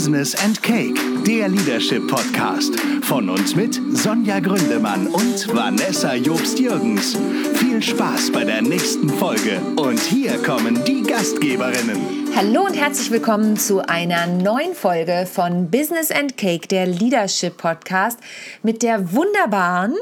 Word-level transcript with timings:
Business 0.00 0.34
and 0.42 0.62
Cake, 0.62 0.98
der 1.26 1.50
Leadership 1.50 2.08
Podcast. 2.08 2.74
Von 3.02 3.28
uns 3.28 3.54
mit 3.54 3.78
Sonja 3.92 4.40
Gründemann 4.40 5.06
und 5.08 5.54
Vanessa 5.54 6.14
Jobst-Jürgens. 6.14 7.18
Viel 7.56 7.82
Spaß 7.82 8.32
bei 8.32 8.44
der 8.44 8.62
nächsten 8.62 9.10
Folge. 9.10 9.60
Und 9.76 10.00
hier 10.00 10.42
kommen 10.42 10.82
die 10.86 11.02
Gastgeberinnen. 11.02 11.98
Hallo 12.34 12.64
und 12.64 12.80
herzlich 12.80 13.10
willkommen 13.10 13.58
zu 13.58 13.86
einer 13.86 14.26
neuen 14.26 14.72
Folge 14.72 15.28
von 15.30 15.70
Business 15.70 16.10
and 16.10 16.38
Cake, 16.38 16.66
der 16.66 16.86
Leadership 16.86 17.58
Podcast 17.58 18.18
mit 18.62 18.82
der 18.82 19.12
wunderbaren 19.12 19.96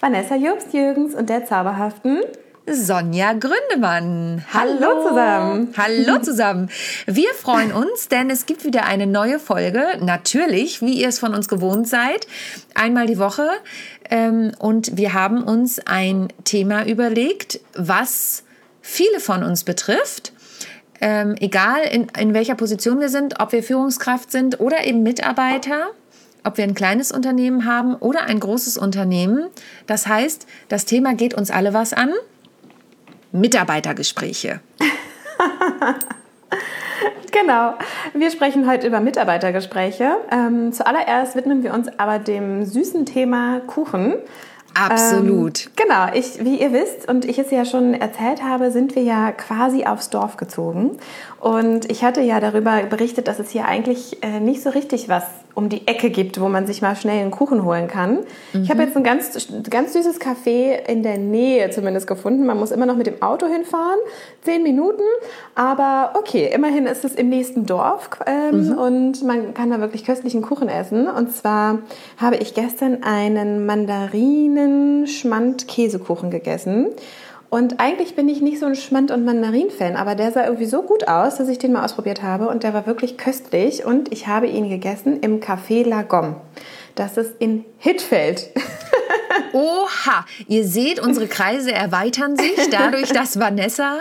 Vanessa 0.00 0.36
Jobst-Jürgens 0.36 1.14
und 1.14 1.30
der 1.30 1.46
zauberhaften 1.46 2.20
Sonja 2.66 3.32
Gründemann. 3.32 4.44
Hallo 4.52 5.08
zusammen. 5.08 5.74
Hallo 5.76 6.18
zusammen. 6.22 6.70
Wir 7.06 7.34
freuen 7.34 7.72
uns, 7.72 8.06
denn 8.08 8.30
es 8.30 8.46
gibt 8.46 8.64
wieder 8.64 8.84
eine 8.84 9.08
neue 9.08 9.40
Folge. 9.40 9.84
Natürlich, 10.00 10.80
wie 10.80 11.00
ihr 11.00 11.08
es 11.08 11.18
von 11.18 11.34
uns 11.34 11.48
gewohnt 11.48 11.88
seid, 11.88 12.28
einmal 12.74 13.06
die 13.06 13.18
Woche. 13.18 13.48
Ähm, 14.08 14.52
und 14.60 14.96
wir 14.96 15.12
haben 15.12 15.42
uns 15.42 15.80
ein 15.80 16.28
Thema 16.44 16.86
überlegt, 16.86 17.58
was 17.74 18.44
viele 18.80 19.18
von 19.18 19.42
uns 19.42 19.64
betrifft. 19.64 20.32
Ähm, 21.00 21.34
egal 21.40 21.80
in, 21.90 22.06
in 22.16 22.32
welcher 22.32 22.54
Position 22.54 23.00
wir 23.00 23.08
sind, 23.08 23.40
ob 23.40 23.50
wir 23.50 23.64
Führungskraft 23.64 24.30
sind 24.30 24.60
oder 24.60 24.86
eben 24.86 25.02
Mitarbeiter 25.02 25.90
ob 26.44 26.56
wir 26.56 26.64
ein 26.64 26.74
kleines 26.74 27.12
Unternehmen 27.12 27.66
haben 27.66 27.94
oder 27.94 28.24
ein 28.24 28.40
großes 28.40 28.76
Unternehmen. 28.76 29.48
Das 29.86 30.08
heißt, 30.08 30.46
das 30.68 30.86
Thema 30.86 31.14
geht 31.14 31.34
uns 31.34 31.52
alle 31.52 31.72
was 31.72 31.92
an. 31.92 32.12
Mitarbeitergespräche. 33.32 34.60
Genau. 37.32 37.74
Wir 38.12 38.30
sprechen 38.30 38.70
heute 38.70 38.86
über 38.86 39.00
Mitarbeitergespräche. 39.00 40.18
Ähm, 40.30 40.70
zuallererst 40.72 41.34
widmen 41.34 41.62
wir 41.62 41.72
uns 41.72 41.88
aber 41.98 42.18
dem 42.18 42.66
süßen 42.66 43.06
Thema 43.06 43.60
Kuchen. 43.60 44.16
Absolut. 44.74 45.66
Ähm, 45.66 45.72
genau, 45.76 46.06
ich, 46.14 46.44
wie 46.44 46.60
ihr 46.60 46.72
wisst 46.72 47.08
und 47.08 47.24
ich 47.24 47.38
es 47.38 47.50
ja 47.50 47.64
schon 47.64 47.94
erzählt 47.94 48.42
habe, 48.42 48.70
sind 48.70 48.94
wir 48.94 49.02
ja 49.02 49.32
quasi 49.32 49.84
aufs 49.84 50.10
Dorf 50.10 50.36
gezogen. 50.36 50.98
Und 51.40 51.90
ich 51.90 52.04
hatte 52.04 52.20
ja 52.20 52.40
darüber 52.40 52.82
berichtet, 52.82 53.28
dass 53.28 53.38
es 53.38 53.50
hier 53.50 53.66
eigentlich 53.66 54.22
äh, 54.22 54.40
nicht 54.40 54.62
so 54.62 54.70
richtig 54.70 55.08
was 55.08 55.24
um 55.54 55.68
die 55.68 55.86
Ecke 55.86 56.08
gibt, 56.10 56.40
wo 56.40 56.48
man 56.48 56.66
sich 56.66 56.82
mal 56.82 56.96
schnell 56.96 57.20
einen 57.20 57.30
Kuchen 57.30 57.64
holen 57.64 57.86
kann. 57.88 58.20
Mhm. 58.52 58.62
Ich 58.62 58.70
habe 58.70 58.82
jetzt 58.82 58.96
ein 58.96 59.04
ganz, 59.04 59.48
ganz 59.68 59.92
süßes 59.92 60.18
Café 60.20 60.88
in 60.88 61.02
der 61.02 61.18
Nähe 61.18 61.68
zumindest 61.70 62.06
gefunden. 62.06 62.46
Man 62.46 62.58
muss 62.58 62.70
immer 62.70 62.86
noch 62.86 62.96
mit 62.96 63.06
dem 63.06 63.20
Auto 63.20 63.46
hinfahren, 63.46 63.98
zehn 64.42 64.62
Minuten. 64.62 65.02
Aber 65.54 66.14
okay, 66.18 66.50
immerhin 66.52 66.86
ist 66.86 67.04
es 67.04 67.14
im 67.14 67.28
nächsten 67.28 67.66
Dorf 67.66 68.08
ähm, 68.26 68.68
mhm. 68.68 68.78
und 68.78 69.22
man 69.24 69.52
kann 69.54 69.70
da 69.70 69.80
wirklich 69.80 70.04
köstlichen 70.04 70.42
Kuchen 70.42 70.68
essen. 70.68 71.06
Und 71.06 71.34
zwar 71.34 71.78
habe 72.16 72.36
ich 72.36 72.54
gestern 72.54 73.02
einen 73.02 73.66
Mandarinen-Schmand-Käsekuchen 73.66 76.30
gegessen. 76.30 76.88
Und 77.52 77.80
eigentlich 77.80 78.16
bin 78.16 78.30
ich 78.30 78.40
nicht 78.40 78.58
so 78.58 78.64
ein 78.64 78.74
Schmand- 78.74 79.10
und 79.10 79.26
Mandarin-Fan, 79.26 79.94
aber 79.94 80.14
der 80.14 80.32
sah 80.32 80.44
irgendwie 80.44 80.64
so 80.64 80.80
gut 80.80 81.06
aus, 81.06 81.36
dass 81.36 81.50
ich 81.50 81.58
den 81.58 81.72
mal 81.72 81.84
ausprobiert 81.84 82.22
habe 82.22 82.48
und 82.48 82.62
der 82.62 82.72
war 82.72 82.86
wirklich 82.86 83.18
köstlich 83.18 83.84
und 83.84 84.10
ich 84.10 84.26
habe 84.26 84.46
ihn 84.46 84.70
gegessen 84.70 85.20
im 85.20 85.40
Café 85.40 85.86
La 85.86 86.00
Gomme. 86.00 86.36
Das 86.94 87.18
ist 87.18 87.34
in 87.40 87.66
Hittfeld. 87.76 88.48
Oha, 89.52 90.24
ihr 90.48 90.64
seht, 90.64 90.98
unsere 90.98 91.26
Kreise 91.26 91.72
erweitern 91.72 92.38
sich 92.38 92.56
dadurch, 92.70 93.12
dass 93.12 93.38
Vanessa 93.38 93.98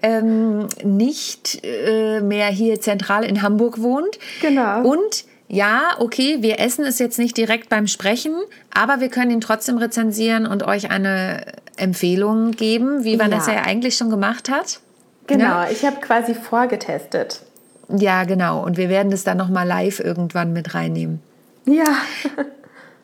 ähm, 0.00 0.68
nicht 0.82 1.62
äh, 1.62 2.22
mehr 2.22 2.46
hier 2.46 2.80
zentral 2.80 3.24
in 3.24 3.42
Hamburg 3.42 3.82
wohnt. 3.82 4.18
Genau. 4.40 4.80
Und 4.80 5.26
ja, 5.46 5.90
okay, 5.98 6.38
wir 6.40 6.58
essen 6.58 6.86
es 6.86 6.98
jetzt 6.98 7.18
nicht 7.18 7.36
direkt 7.36 7.68
beim 7.68 7.86
Sprechen, 7.86 8.34
aber 8.72 9.00
wir 9.00 9.10
können 9.10 9.30
ihn 9.30 9.42
trotzdem 9.42 9.76
rezensieren 9.76 10.46
und 10.46 10.62
euch 10.62 10.90
eine 10.90 11.44
Empfehlung 11.76 12.52
geben, 12.52 13.04
wie 13.04 13.18
Vanessa 13.18 13.52
ja, 13.52 13.58
ja 13.58 13.64
eigentlich 13.64 13.96
schon 13.96 14.10
gemacht 14.10 14.50
hat. 14.50 14.80
Genau, 15.26 15.62
ne? 15.62 15.72
ich 15.72 15.84
habe 15.84 15.96
quasi 16.00 16.34
vorgetestet. 16.34 17.40
Ja, 17.88 18.24
genau. 18.24 18.62
Und 18.64 18.76
wir 18.76 18.88
werden 18.88 19.10
das 19.10 19.24
dann 19.24 19.36
nochmal 19.36 19.66
live 19.66 20.00
irgendwann 20.00 20.52
mit 20.52 20.74
reinnehmen. 20.74 21.20
Ja. 21.66 21.84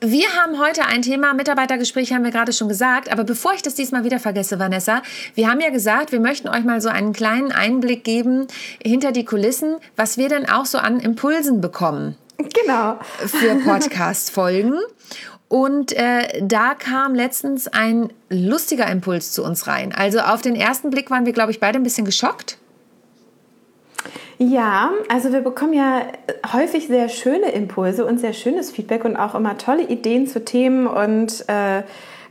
Wir 0.03 0.29
haben 0.35 0.59
heute 0.59 0.87
ein 0.87 1.03
Thema, 1.03 1.35
Mitarbeitergespräche 1.35 2.15
haben 2.15 2.25
wir 2.25 2.31
gerade 2.31 2.55
schon 2.55 2.71
gesagt, 2.71 3.13
aber 3.13 3.23
bevor 3.23 3.53
ich 3.53 3.61
das 3.61 3.75
diesmal 3.75 4.03
wieder 4.03 4.19
vergesse, 4.19 4.59
Vanessa, 4.59 5.03
wir 5.35 5.51
haben 5.51 5.61
ja 5.61 5.69
gesagt, 5.69 6.11
wir 6.11 6.21
möchten 6.21 6.49
euch 6.49 6.65
mal 6.65 6.81
so 6.81 6.89
einen 6.89 7.13
kleinen 7.13 7.53
Einblick 7.53 8.03
geben 8.03 8.47
hinter 8.83 9.13
die 9.13 9.27
Kulissen, 9.27 9.77
was 9.97 10.17
wir 10.17 10.31
denn 10.31 10.49
auch 10.49 10.65
so 10.65 10.79
an 10.79 11.01
Impulsen 11.01 11.61
bekommen. 11.61 12.17
Genau. 12.39 12.99
Für 13.27 13.55
Podcast-Folgen. 13.65 14.73
Und 15.51 15.91
äh, 15.97 16.41
da 16.41 16.75
kam 16.75 17.13
letztens 17.13 17.67
ein 17.67 18.13
lustiger 18.29 18.87
Impuls 18.87 19.33
zu 19.33 19.45
uns 19.45 19.67
rein. 19.67 19.93
Also 19.93 20.21
auf 20.21 20.43
den 20.43 20.55
ersten 20.55 20.91
Blick 20.91 21.11
waren 21.11 21.27
wir, 21.27 21.33
glaube 21.33 21.51
ich, 21.51 21.59
beide 21.59 21.77
ein 21.77 21.83
bisschen 21.83 22.05
geschockt. 22.05 22.57
Ja, 24.39 24.91
also 25.09 25.33
wir 25.33 25.41
bekommen 25.41 25.73
ja 25.73 26.03
häufig 26.53 26.87
sehr 26.87 27.09
schöne 27.09 27.51
Impulse 27.51 28.07
und 28.07 28.21
sehr 28.21 28.33
schönes 28.33 28.71
Feedback 28.71 29.05
und 29.05 29.17
auch 29.17 29.35
immer 29.35 29.59
tolle 29.59 29.83
Ideen 29.83 30.29
zu 30.29 30.45
Themen 30.45 30.87
und 30.87 31.45
äh, 31.49 31.83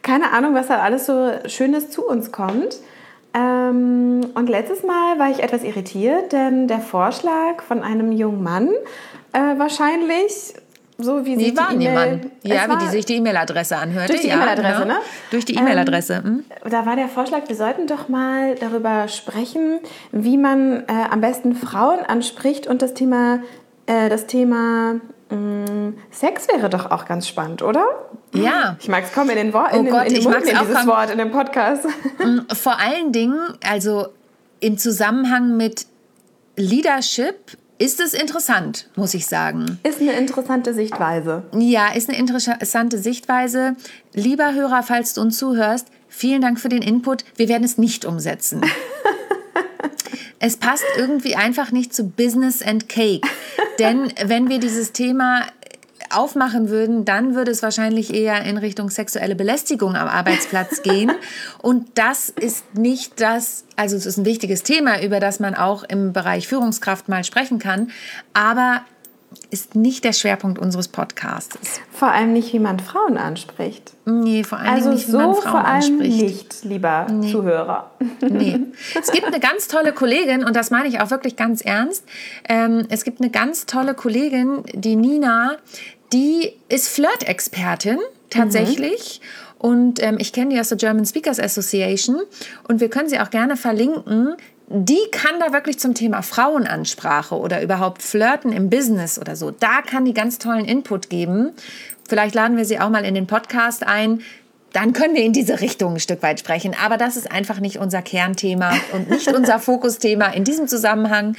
keine 0.02 0.32
Ahnung, 0.32 0.56
was 0.56 0.68
da 0.68 0.80
alles 0.80 1.06
so 1.06 1.30
Schönes 1.46 1.90
zu 1.90 2.08
uns 2.08 2.32
kommt. 2.32 2.78
Ähm, 3.34 4.28
und 4.34 4.48
letztes 4.48 4.84
Mal 4.84 5.20
war 5.20 5.30
ich 5.30 5.44
etwas 5.44 5.64
irritiert, 5.64 6.32
denn 6.32 6.70
der 6.70 6.80
Vorschlag 6.80 7.62
von 7.68 7.84
einem 7.84 8.14
jungen 8.14 8.44
Mann 8.44 8.70
äh, 9.34 9.60
wahrscheinlich 9.60 10.54
so 11.02 11.26
wie 11.26 11.38
sie 11.38 11.56
war 11.56 11.70
die 11.72 11.78
niemand. 11.78 12.26
Ja, 12.44 12.70
wie 12.70 12.84
die 12.84 12.90
sich 12.90 13.06
die 13.06 13.16
E-Mail-Adresse 13.16 13.78
anhörte. 13.78 14.12
Durch 14.12 14.22
die 14.22 14.28
ja, 14.28 14.36
E-Mail-Adresse, 14.36 14.82
genau. 14.82 14.94
ne? 14.94 15.00
Durch 15.32 15.46
die 15.46 15.56
E-Mail-Adresse. 15.56 16.22
Ähm, 16.26 16.44
da 16.70 16.86
war 16.86 16.98
der 16.98 17.08
Vorschlag, 17.08 17.48
wir 17.48 17.56
sollten 17.56 17.88
doch 17.88 18.10
mal 18.10 18.56
darüber 18.56 19.08
sprechen, 19.08 19.80
wie 20.12 20.38
man 20.38 20.84
äh, 20.88 20.94
am 21.10 21.22
besten 21.22 21.56
Frauen 21.56 22.00
anspricht 22.00 22.68
und 22.68 22.82
das 22.82 22.94
Thema, 22.94 23.40
äh, 23.86 24.10
das 24.10 24.28
Thema 24.28 24.96
mm, 25.30 25.94
Sex 26.12 26.50
wäre 26.50 26.70
doch 26.70 26.92
auch 26.92 27.06
ganz 27.06 27.30
spannend, 27.30 27.62
oder? 27.62 27.86
Ja. 28.34 28.76
Ich 28.82 28.90
mag 28.90 29.06
es 29.06 29.14
kaum 29.14 29.30
in 29.30 29.38
den 29.38 29.54
Worten, 29.54 29.78
oh 29.78 29.80
in, 29.80 29.90
Gott, 29.90 30.08
in 30.08 30.16
den 30.16 30.24
Mund 30.24 30.42
dieses 30.42 30.86
Wort 30.86 31.12
in 31.12 31.18
dem 31.18 31.32
Podcast. 31.32 31.86
Mm, 32.20 32.40
vor 32.54 32.78
allen 32.78 33.14
Dingen, 33.14 33.40
also 33.66 34.08
im 34.60 34.78
Zusammenhang 34.78 35.56
mit 35.56 35.86
Leadership 36.58 37.58
ist 37.80 38.02
es 38.02 38.14
interessant, 38.14 38.90
muss 38.96 39.14
ich 39.14 39.26
sagen. 39.26 39.80
Ist 39.84 40.02
eine 40.02 40.12
interessante 40.12 40.74
Sichtweise. 40.74 41.44
Ja, 41.58 41.94
ist 41.94 42.10
eine 42.10 42.20
interessante 42.20 42.98
Sichtweise. 42.98 43.76
Lieber 44.14 44.54
Hörer, 44.54 44.84
falls 44.84 45.14
du 45.14 45.22
uns 45.22 45.38
zuhörst, 45.38 45.88
vielen 46.10 46.42
Dank 46.42 46.60
für 46.60 46.68
den 46.68 46.82
Input. 46.82 47.24
Wir 47.38 47.48
werden 47.48 47.64
es 47.64 47.78
nicht 47.78 48.04
umsetzen. 48.04 48.62
es 50.40 50.58
passt 50.58 50.84
irgendwie 50.98 51.38
einfach 51.38 51.72
nicht 51.72 51.94
zu 51.94 52.04
Business 52.04 52.62
and 52.62 52.90
Cake. 52.90 53.26
Denn 53.80 54.12
wenn 54.26 54.50
wir 54.50 54.60
dieses 54.60 54.92
Thema 54.92 55.46
aufmachen 56.12 56.70
würden, 56.70 57.06
dann 57.06 57.36
würde 57.36 57.52
es 57.52 57.64
wahrscheinlich 57.64 58.14
eher 58.14 58.44
in 58.44 58.58
Richtung 58.58 58.90
sexuelle 58.90 59.36
Belästigung 59.36 59.96
am 59.96 60.08
Arbeitsplatz 60.08 60.82
gehen. 60.84 61.12
Und 61.62 61.88
das 61.96 62.30
ist 62.30 62.76
nicht 62.78 63.22
das, 63.22 63.66
also 63.76 63.96
es 63.96 64.06
ist 64.06 64.18
ein 64.18 64.26
wichtiges 64.26 64.64
Thema, 64.64 65.02
über 65.02 65.20
das 65.20 65.40
man 65.40 65.56
auch 65.56 65.84
im 65.84 66.14
Bereich 66.14 66.48
Führungskraft 66.48 67.10
mal 67.10 67.24
sprechen 67.24 67.60
kann, 67.60 67.92
aber 68.34 68.82
ist 69.52 69.76
nicht 69.76 70.04
der 70.04 70.14
Schwerpunkt 70.14 70.60
unseres 70.60 70.88
Podcasts. 70.88 71.82
Vor 71.92 72.10
allem 72.12 72.34
nicht, 72.34 72.54
wie 72.54 72.60
man 72.60 72.80
Frauen 72.80 73.18
anspricht. 73.18 73.94
Nee, 74.06 74.44
vor 74.44 74.60
allem 74.60 74.74
also 74.74 74.90
nicht, 74.92 75.08
wie 75.08 75.12
so 75.12 75.18
man 75.18 75.36
Frauen 75.36 75.52
vor 75.52 75.66
allem 75.66 76.00
anspricht. 76.00 76.22
nicht, 76.22 76.64
lieber 76.64 77.08
nee. 77.12 77.32
Zuhörer. 77.32 77.92
Nee. 78.28 78.60
Es 79.00 79.12
gibt 79.12 79.26
eine 79.26 79.40
ganz 79.40 79.68
tolle 79.68 79.94
Kollegin, 79.94 80.44
und 80.44 80.56
das 80.56 80.72
meine 80.72 80.88
ich 80.88 81.00
auch 81.02 81.12
wirklich 81.12 81.36
ganz 81.36 81.62
ernst. 81.62 82.06
Ähm, 82.48 82.86
es 82.90 83.04
gibt 83.04 83.22
eine 83.22 83.30
ganz 83.30 83.66
tolle 83.66 83.94
Kollegin, 83.94 84.64
die 84.74 84.96
Nina, 84.96 85.58
die 86.14 86.54
ist 86.70 86.90
Flirt-Expertin 86.90 88.00
tatsächlich. 88.30 89.22
Mhm. 89.22 89.68
Und 89.68 90.02
ähm, 90.02 90.18
ich 90.20 90.32
kenne 90.32 90.54
die 90.54 90.60
aus 90.60 90.70
der 90.70 90.78
German 90.78 91.06
Speakers 91.06 91.40
Association. 91.40 92.22
Und 92.68 92.80
wir 92.80 92.90
können 92.90 93.10
sie 93.10 93.20
auch 93.20 93.30
gerne 93.30 93.58
verlinken. 93.58 94.36
Die 94.68 95.00
kann 95.12 95.40
da 95.40 95.52
wirklich 95.52 95.80
zum 95.80 95.96
Thema 95.96 96.22
Frauenansprache 96.22 97.36
oder 97.36 97.62
überhaupt 97.62 98.02
Flirten 98.02 98.54
im 98.54 98.70
Business 98.70 99.20
oder 99.20 99.36
so. 99.36 99.52
Da 99.52 99.82
kann 99.82 100.06
die 100.06 100.14
ganz 100.14 100.38
tollen 100.38 100.66
Input 100.66 101.10
geben. 101.10 101.52
Vielleicht 102.08 102.36
laden 102.36 102.56
wir 102.56 102.66
sie 102.66 102.80
auch 102.80 102.90
mal 102.90 103.04
in 103.04 103.16
den 103.16 103.28
Podcast 103.28 103.86
ein 103.86 104.22
dann 104.74 104.94
können 104.94 105.16
wir 105.16 105.24
in 105.24 105.34
diese 105.34 105.62
Richtung 105.62 105.94
ein 105.94 106.00
Stück 106.00 106.22
weit 106.22 106.40
sprechen. 106.40 106.76
Aber 106.84 106.98
das 106.98 107.18
ist 107.18 107.32
einfach 107.32 107.60
nicht 107.60 107.78
unser 107.78 108.02
Kernthema 108.02 108.74
und 108.94 109.10
nicht 109.10 109.28
unser 109.28 109.60
Fokusthema 109.60 110.28
in 110.28 110.44
diesem 110.44 110.68
Zusammenhang. 110.68 111.36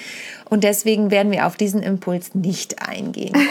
Und 0.48 0.64
deswegen 0.64 1.10
werden 1.10 1.30
wir 1.30 1.46
auf 1.46 1.56
diesen 1.56 1.82
Impuls 1.82 2.34
nicht 2.34 2.86
eingehen. 2.86 3.34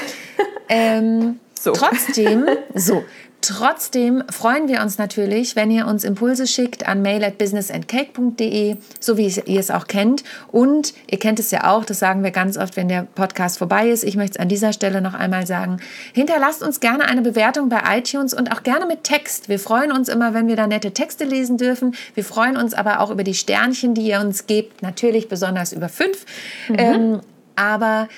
Ähm, 0.72 1.40
so. 1.60 1.72
Trotzdem, 1.72 2.46
so, 2.76 3.04
Trotzdem 3.42 4.24
freuen 4.30 4.68
wir 4.68 4.82
uns 4.82 4.98
natürlich, 4.98 5.56
wenn 5.56 5.72
ihr 5.72 5.88
uns 5.88 6.04
Impulse 6.04 6.46
schickt 6.46 6.88
an 6.88 7.02
mail 7.02 7.24
at 7.24 7.38
businessandcake.de, 7.38 8.76
so 9.00 9.18
wie 9.18 9.28
ihr 9.46 9.60
es 9.60 9.72
auch 9.72 9.88
kennt. 9.88 10.26
Und 10.52 10.94
ihr 11.10 11.20
kennt 11.20 11.40
es 11.40 11.50
ja 11.52 11.72
auch, 11.72 11.86
das 11.86 12.00
sagen 12.00 12.22
wir 12.22 12.32
ganz 12.32 12.58
oft, 12.58 12.76
wenn 12.76 12.90
der 12.90 13.04
Podcast 13.16 13.58
vorbei 13.58 13.90
ist. 13.90 14.04
Ich 14.04 14.18
möchte 14.18 14.38
es 14.38 14.40
an 14.42 14.50
dieser 14.50 14.74
Stelle 14.74 15.02
noch 15.02 15.14
einmal 15.14 15.48
sagen. 15.48 15.80
Hinterlasst 16.14 16.62
uns 16.62 16.82
gerne 16.82 17.06
eine 17.06 17.22
Bewertung 17.22 17.70
bei 17.70 17.80
iTunes 17.98 18.34
und 18.34 18.52
auch 18.52 18.64
gerne 18.64 18.86
mit 18.86 19.06
Text. 19.06 19.48
Wir 19.48 19.60
freuen 19.60 19.94
uns 19.94 20.10
immer, 20.10 20.34
wenn 20.34 20.48
wir 20.48 20.58
da 20.58 20.68
nette 20.68 20.92
Texte 20.92 21.24
lesen 21.24 21.58
dürfen. 21.58 21.96
Wir 22.16 22.26
freuen 22.26 22.58
uns 22.58 22.74
aber 22.74 23.00
auch 23.00 23.10
über 23.10 23.24
die 23.24 23.36
Sternchen, 23.36 23.94
die 23.94 24.08
ihr 24.08 24.20
uns 24.20 24.48
gebt. 24.48 24.82
Natürlich 24.82 25.30
besonders 25.30 25.72
über 25.72 25.88
fünf. 25.88 26.26
Mhm. 26.68 26.76
Ähm, 26.78 27.22
aber 27.56 28.10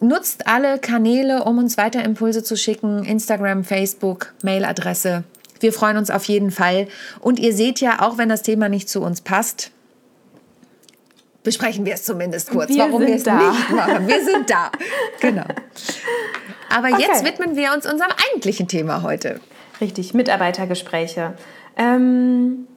Nutzt 0.00 0.46
alle 0.46 0.78
Kanäle, 0.78 1.44
um 1.44 1.58
uns 1.58 1.76
weiter 1.76 2.04
Impulse 2.04 2.44
zu 2.44 2.56
schicken. 2.56 3.04
Instagram, 3.04 3.64
Facebook, 3.64 4.32
Mailadresse. 4.42 5.24
Wir 5.60 5.72
freuen 5.72 5.96
uns 5.96 6.10
auf 6.10 6.24
jeden 6.24 6.50
Fall. 6.50 6.86
Und 7.20 7.40
ihr 7.40 7.52
seht 7.52 7.80
ja, 7.80 8.00
auch 8.00 8.16
wenn 8.16 8.28
das 8.28 8.42
Thema 8.42 8.68
nicht 8.68 8.88
zu 8.88 9.02
uns 9.02 9.20
passt, 9.20 9.72
besprechen 11.42 11.84
wir 11.84 11.94
es 11.94 12.04
zumindest 12.04 12.50
kurz, 12.50 12.70
wir 12.70 12.78
warum 12.78 13.00
wir 13.00 13.14
es 13.14 13.24
nicht 13.24 13.70
machen. 13.70 14.06
Wir 14.06 14.24
sind 14.24 14.50
da. 14.50 14.70
Genau. 15.20 15.46
Aber 16.70 16.88
okay. 16.88 17.06
jetzt 17.08 17.24
widmen 17.24 17.56
wir 17.56 17.72
uns 17.72 17.90
unserem 17.90 18.12
eigentlichen 18.30 18.68
Thema 18.68 19.02
heute. 19.02 19.40
Richtig, 19.80 20.14
Mitarbeitergespräche. 20.14 21.34
Ähm, 21.76 22.68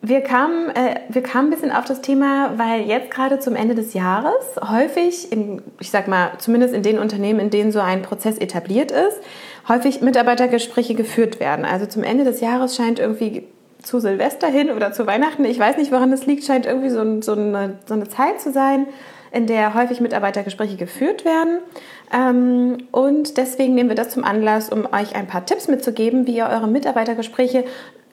wir 0.00 0.20
kamen, 0.20 0.70
äh, 0.70 1.00
wir 1.08 1.22
kamen 1.22 1.48
ein 1.48 1.50
bisschen 1.50 1.72
auf 1.72 1.84
das 1.84 2.00
Thema, 2.00 2.52
weil 2.56 2.82
jetzt 2.82 3.10
gerade 3.10 3.40
zum 3.40 3.56
Ende 3.56 3.74
des 3.74 3.94
Jahres 3.94 4.34
häufig, 4.60 5.32
in, 5.32 5.62
ich 5.80 5.90
sag 5.90 6.06
mal, 6.06 6.32
zumindest 6.38 6.72
in 6.72 6.82
den 6.82 6.98
Unternehmen, 6.98 7.40
in 7.40 7.50
denen 7.50 7.72
so 7.72 7.80
ein 7.80 8.02
Prozess 8.02 8.38
etabliert 8.38 8.92
ist, 8.92 9.20
häufig 9.68 10.00
Mitarbeitergespräche 10.00 10.94
geführt 10.94 11.40
werden. 11.40 11.64
Also 11.64 11.86
zum 11.86 12.04
Ende 12.04 12.24
des 12.24 12.40
Jahres 12.40 12.76
scheint 12.76 13.00
irgendwie 13.00 13.48
zu 13.82 14.00
Silvester 14.00 14.48
hin 14.48 14.70
oder 14.70 14.92
zu 14.92 15.06
Weihnachten, 15.06 15.44
ich 15.44 15.58
weiß 15.58 15.76
nicht, 15.76 15.92
woran 15.92 16.10
das 16.10 16.26
liegt, 16.26 16.44
scheint 16.44 16.66
irgendwie 16.66 16.90
so, 16.90 17.20
so, 17.20 17.32
eine, 17.32 17.78
so 17.86 17.94
eine 17.94 18.08
Zeit 18.08 18.40
zu 18.40 18.52
sein, 18.52 18.86
in 19.30 19.46
der 19.46 19.74
häufig 19.74 20.00
Mitarbeitergespräche 20.00 20.76
geführt 20.76 21.24
werden. 21.24 21.58
Ähm, 22.12 22.78
und 22.92 23.36
deswegen 23.36 23.74
nehmen 23.74 23.88
wir 23.88 23.96
das 23.96 24.10
zum 24.10 24.24
Anlass, 24.24 24.70
um 24.70 24.86
euch 24.86 25.14
ein 25.14 25.26
paar 25.26 25.44
Tipps 25.44 25.68
mitzugeben, 25.68 26.26
wie 26.26 26.36
ihr 26.36 26.46
eure 26.46 26.66
Mitarbeitergespräche 26.66 27.64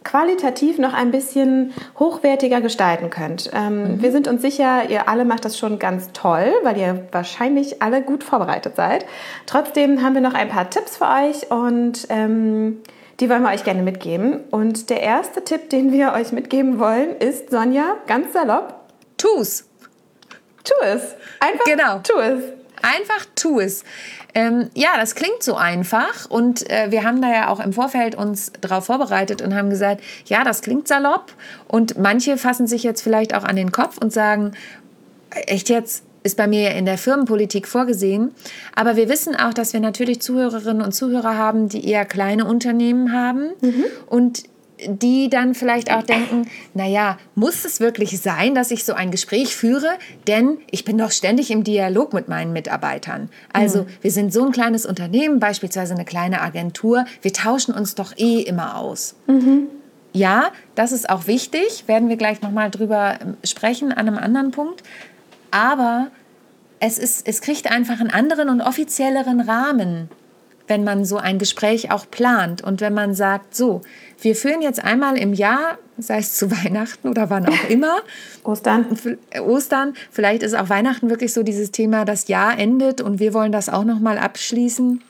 qualitativ 0.05 0.77
noch 0.77 0.93
ein 0.93 1.11
bisschen 1.11 1.73
hochwertiger 1.99 2.61
gestalten 2.61 3.09
könnt. 3.09 3.49
Ähm, 3.53 3.95
mhm. 3.95 4.01
Wir 4.01 4.13
sind 4.13 4.29
uns 4.29 4.41
sicher, 4.41 4.89
ihr 4.89 5.09
alle 5.09 5.25
macht 5.25 5.43
das 5.43 5.57
schon 5.57 5.79
ganz 5.79 6.11
toll, 6.13 6.53
weil 6.63 6.77
ihr 6.77 7.07
wahrscheinlich 7.11 7.81
alle 7.81 8.01
gut 8.01 8.23
vorbereitet 8.23 8.77
seid. 8.77 9.05
Trotzdem 9.45 10.01
haben 10.01 10.13
wir 10.13 10.21
noch 10.21 10.33
ein 10.33 10.47
paar 10.47 10.69
Tipps 10.69 10.95
für 10.95 11.05
euch 11.05 11.51
und 11.51 12.07
ähm, 12.09 12.81
die 13.19 13.29
wollen 13.29 13.43
wir 13.43 13.49
euch 13.49 13.63
gerne 13.63 13.81
mitgeben. 13.81 14.41
Und 14.51 14.89
der 14.89 15.01
erste 15.01 15.43
Tipp, 15.43 15.69
den 15.69 15.91
wir 15.91 16.13
euch 16.13 16.31
mitgeben 16.31 16.79
wollen, 16.79 17.17
ist, 17.17 17.49
Sonja, 17.49 17.97
ganz 18.07 18.31
salopp. 18.31 18.75
Tu's. 19.17 19.65
Tu 20.63 20.73
es. 20.83 21.15
Einfach 21.39 21.65
genau. 21.65 21.99
tu 21.99 22.19
es. 22.19 22.43
Einfach 22.85 23.25
tu 23.35 23.59
es. 23.59 23.83
Ähm, 24.35 24.69
ja, 24.75 24.89
das 24.97 25.15
klingt 25.15 25.41
so 25.41 25.55
einfach 25.55 26.29
und 26.29 26.69
äh, 26.69 26.91
wir 26.91 27.03
haben 27.03 27.21
da 27.21 27.31
ja 27.31 27.47
auch 27.47 27.59
im 27.59 27.73
Vorfeld 27.73 28.13
uns 28.15 28.51
darauf 28.61 28.85
vorbereitet 28.85 29.41
und 29.41 29.55
haben 29.55 29.69
gesagt, 29.71 30.01
ja, 30.25 30.43
das 30.43 30.61
klingt 30.61 30.87
salopp 30.87 31.33
und 31.67 31.97
manche 31.97 32.37
fassen 32.37 32.67
sich 32.67 32.83
jetzt 32.83 33.01
vielleicht 33.01 33.33
auch 33.33 33.43
an 33.43 33.55
den 33.55 33.71
Kopf 33.71 33.97
und 33.97 34.13
sagen, 34.13 34.51
echt 35.31 35.69
jetzt, 35.69 36.03
ist 36.21 36.37
bei 36.37 36.47
mir 36.47 36.61
ja 36.61 36.69
in 36.71 36.85
der 36.85 36.97
Firmenpolitik 36.97 37.67
vorgesehen. 37.67 38.31
Aber 38.75 38.95
wir 38.95 39.09
wissen 39.09 39.35
auch, 39.35 39.53
dass 39.53 39.73
wir 39.73 39.79
natürlich 39.79 40.21
Zuhörerinnen 40.21 40.81
und 40.81 40.91
Zuhörer 40.91 41.37
haben, 41.37 41.69
die 41.69 41.87
eher 41.87 42.03
kleine 42.03 42.45
Unternehmen 42.45 43.13
haben 43.13 43.49
mhm. 43.61 43.85
und 44.07 44.43
die 44.87 45.29
dann 45.29 45.55
vielleicht 45.55 45.91
auch 45.91 46.03
denken, 46.03 46.47
naja, 46.73 47.17
muss 47.35 47.65
es 47.65 47.79
wirklich 47.79 48.19
sein, 48.19 48.55
dass 48.55 48.71
ich 48.71 48.83
so 48.83 48.93
ein 48.93 49.11
Gespräch 49.11 49.55
führe? 49.55 49.87
Denn 50.27 50.57
ich 50.71 50.85
bin 50.85 50.97
doch 50.97 51.11
ständig 51.11 51.51
im 51.51 51.63
Dialog 51.63 52.13
mit 52.13 52.27
meinen 52.27 52.53
Mitarbeitern. 52.53 53.29
Also 53.53 53.83
mhm. 53.83 53.87
wir 54.01 54.11
sind 54.11 54.33
so 54.33 54.45
ein 54.45 54.51
kleines 54.51 54.85
Unternehmen, 54.85 55.39
beispielsweise 55.39 55.93
eine 55.93 56.05
kleine 56.05 56.41
Agentur, 56.41 57.05
wir 57.21 57.33
tauschen 57.33 57.73
uns 57.73 57.95
doch 57.95 58.17
eh 58.17 58.41
immer 58.41 58.77
aus. 58.77 59.15
Mhm. 59.27 59.67
Ja, 60.13 60.51
das 60.75 60.91
ist 60.93 61.09
auch 61.09 61.27
wichtig, 61.27 61.83
werden 61.87 62.07
wir 62.07 62.15
gleich 62.15 62.41
nochmal 62.41 62.71
drüber 62.71 63.19
ähm, 63.21 63.37
sprechen 63.43 63.91
an 63.91 64.07
einem 64.07 64.17
anderen 64.17 64.51
Punkt. 64.51 64.81
Aber 65.51 66.07
es, 66.79 66.97
ist, 66.97 67.27
es 67.27 67.41
kriegt 67.41 67.69
einfach 67.69 67.99
einen 67.99 68.11
anderen 68.11 68.49
und 68.49 68.61
offizielleren 68.61 69.41
Rahmen 69.41 70.09
wenn 70.67 70.83
man 70.83 71.05
so 71.05 71.17
ein 71.17 71.37
Gespräch 71.37 71.91
auch 71.91 72.09
plant 72.09 72.61
und 72.61 72.81
wenn 72.81 72.93
man 72.93 73.13
sagt, 73.13 73.55
so, 73.55 73.81
wir 74.21 74.35
führen 74.35 74.61
jetzt 74.61 74.83
einmal 74.83 75.17
im 75.17 75.33
Jahr, 75.33 75.77
sei 75.97 76.19
es 76.19 76.35
zu 76.35 76.49
Weihnachten 76.63 77.07
oder 77.09 77.29
wann 77.29 77.47
auch 77.47 77.69
immer. 77.69 77.97
Ostern. 78.43 78.85
Ostern. 79.41 79.93
Vielleicht 80.11 80.43
ist 80.43 80.55
auch 80.55 80.69
Weihnachten 80.69 81.09
wirklich 81.09 81.33
so 81.33 81.43
dieses 81.43 81.71
Thema, 81.71 82.05
das 82.05 82.27
Jahr 82.27 82.57
endet 82.57 83.01
und 83.01 83.19
wir 83.19 83.33
wollen 83.33 83.51
das 83.51 83.69
auch 83.69 83.83
nochmal 83.83 84.17
abschließen. 84.17 85.01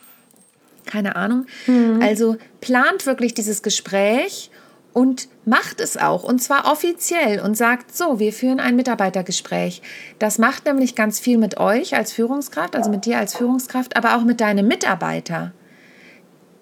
Keine 0.85 1.15
Ahnung. 1.15 1.45
Mhm. 1.67 1.99
Also 2.01 2.37
plant 2.61 3.05
wirklich 3.05 3.33
dieses 3.33 3.63
Gespräch 3.63 4.51
und 4.95 5.27
macht 5.43 5.81
es 5.81 5.97
auch 5.97 6.23
und 6.23 6.41
zwar 6.41 6.71
offiziell 6.71 7.41
und 7.41 7.57
sagt 7.57 7.93
so, 7.93 8.17
wir 8.17 8.31
führen 8.31 8.61
ein 8.61 8.77
Mitarbeitergespräch. 8.77 9.81
Das 10.19 10.37
macht 10.37 10.65
nämlich 10.65 10.95
ganz 10.95 11.19
viel 11.19 11.37
mit 11.37 11.57
euch 11.57 11.97
als 11.97 12.13
Führungskraft, 12.13 12.77
also 12.77 12.89
mit 12.89 13.03
dir 13.03 13.17
als 13.17 13.35
Führungskraft, 13.35 13.97
aber 13.97 14.15
auch 14.15 14.23
mit 14.23 14.39
deinem 14.39 14.69
Mitarbeiter. 14.69 15.51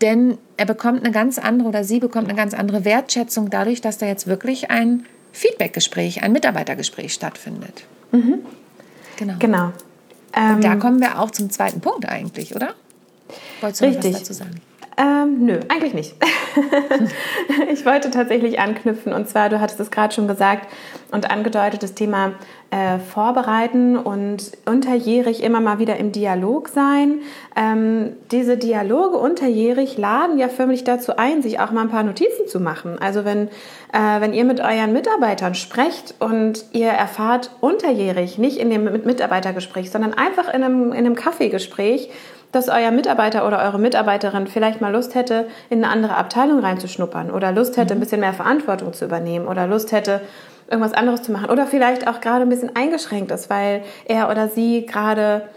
Denn 0.02 0.40
er 0.58 0.66
bekommt 0.66 1.04
eine 1.04 1.12
ganz 1.12 1.38
andere 1.38 1.70
oder 1.70 1.84
sie 1.84 2.00
bekommt 2.00 2.28
eine 2.28 2.36
ganz 2.36 2.56
andere 2.56 2.86
Wertschätzung 2.86 3.52
dadurch, 3.52 3.82
dass 3.82 4.00
da 4.00 4.08
jetzt 4.08 4.26
wirklich 4.26 4.72
ein 4.72 5.06
Feedbackgespräch, 5.32 6.24
ein 6.24 6.32
Mitarbeitergespräch 6.32 7.14
stattfindet. 7.14 7.84
Mhm. 8.12 8.40
Genau. 9.18 9.36
genau. 9.38 9.66
Und 10.36 10.64
da 10.64 10.74
ähm, 10.74 10.80
kommen 10.80 11.00
wir 11.00 11.20
auch 11.20 11.30
zum 11.30 11.52
zweiten 11.52 11.82
Punkt 11.82 12.10
eigentlich, 12.10 12.56
oder? 12.56 12.74
Wolltest 13.62 13.82
du 13.82 13.86
Richtig. 13.86 14.06
noch 14.06 14.22
was 14.22 14.28
dazu 14.28 14.34
sagen? 14.34 14.62
Ähm, 14.98 15.46
nö, 15.46 15.60
eigentlich 15.70 15.94
nicht. 15.94 16.16
ich 17.72 17.86
wollte 17.86 18.12
tatsächlich 18.12 18.60
anknüpfen 18.60 19.12
und 19.12 19.28
zwar, 19.28 19.50
du 19.50 19.60
hattest 19.60 19.80
es 19.80 19.90
gerade 19.90 20.14
schon 20.14 20.28
gesagt 20.28 20.68
und 21.12 21.32
angedeutet, 21.32 21.82
das 21.82 21.96
Thema 21.96 22.34
äh, 22.70 23.00
Vorbereiten 23.00 23.98
und 23.98 24.52
unterjährig 24.66 25.44
immer 25.44 25.62
mal 25.62 25.80
wieder 25.80 25.98
im 25.98 26.12
Dialog 26.12 26.70
sein. 26.70 27.22
Ähm, 27.56 28.14
diese 28.32 28.58
Dialoge 28.58 29.18
unterjährig 29.18 29.98
laden 29.98 30.38
ja 30.38 30.48
förmlich 30.48 30.84
dazu 30.84 31.18
ein, 31.18 31.42
sich 31.42 31.60
auch 31.60 31.72
mal 31.72 31.82
ein 31.82 31.90
paar 31.90 32.04
Notizen 32.04 32.48
zu 32.48 32.60
machen. 32.60 33.00
Also 33.00 33.26
wenn, 33.26 33.48
äh, 33.94 34.20
wenn 34.20 34.34
ihr 34.34 34.44
mit 34.44 34.60
euren 34.60 34.94
Mitarbeitern 34.94 35.56
sprecht 35.56 36.16
und 36.20 36.66
ihr 36.72 36.90
erfahrt 36.90 37.52
unterjährig, 37.62 38.38
nicht 38.38 38.58
in 38.58 38.70
dem 38.70 38.84
Mitarbeitergespräch, 38.84 39.90
sondern 39.90 40.14
einfach 40.14 40.54
in 40.54 40.64
einem, 40.64 40.92
in 40.92 41.06
einem 41.06 41.16
Kaffeegespräch, 41.16 42.10
dass 42.54 42.70
euer 42.70 42.92
Mitarbeiter 42.92 43.46
oder 43.46 43.62
eure 43.62 43.80
Mitarbeiterin 43.80 44.48
vielleicht 44.48 44.80
mal 44.80 44.94
Lust 44.94 45.16
hätte, 45.16 45.48
in 45.70 45.84
eine 45.84 45.92
andere 45.92 46.16
Abteilung 46.16 46.60
reinzuschnuppern 46.60 47.32
oder 47.32 47.52
Lust 47.52 47.76
hätte, 47.76 47.94
ein 47.94 47.98
mhm. 47.98 48.02
bisschen 48.04 48.22
mehr 48.22 48.34
Verantwortung 48.34 48.94
zu 48.94 49.04
übernehmen 49.04 49.48
oder 49.48 49.68
Lust 49.68 49.92
hätte, 49.92 50.22
irgendwas 50.70 50.94
anderes 50.94 51.24
zu 51.24 51.32
machen 51.32 51.50
oder 51.50 51.66
vielleicht 51.66 52.08
auch 52.08 52.22
gerade 52.22 52.44
ein 52.44 52.50
bisschen 52.50 52.76
eingeschränkt 52.76 53.32
ist, 53.32 53.50
weil 53.50 53.84
er 54.06 54.30
oder 54.30 54.48
sie 54.48 54.86
gerade 54.86 55.50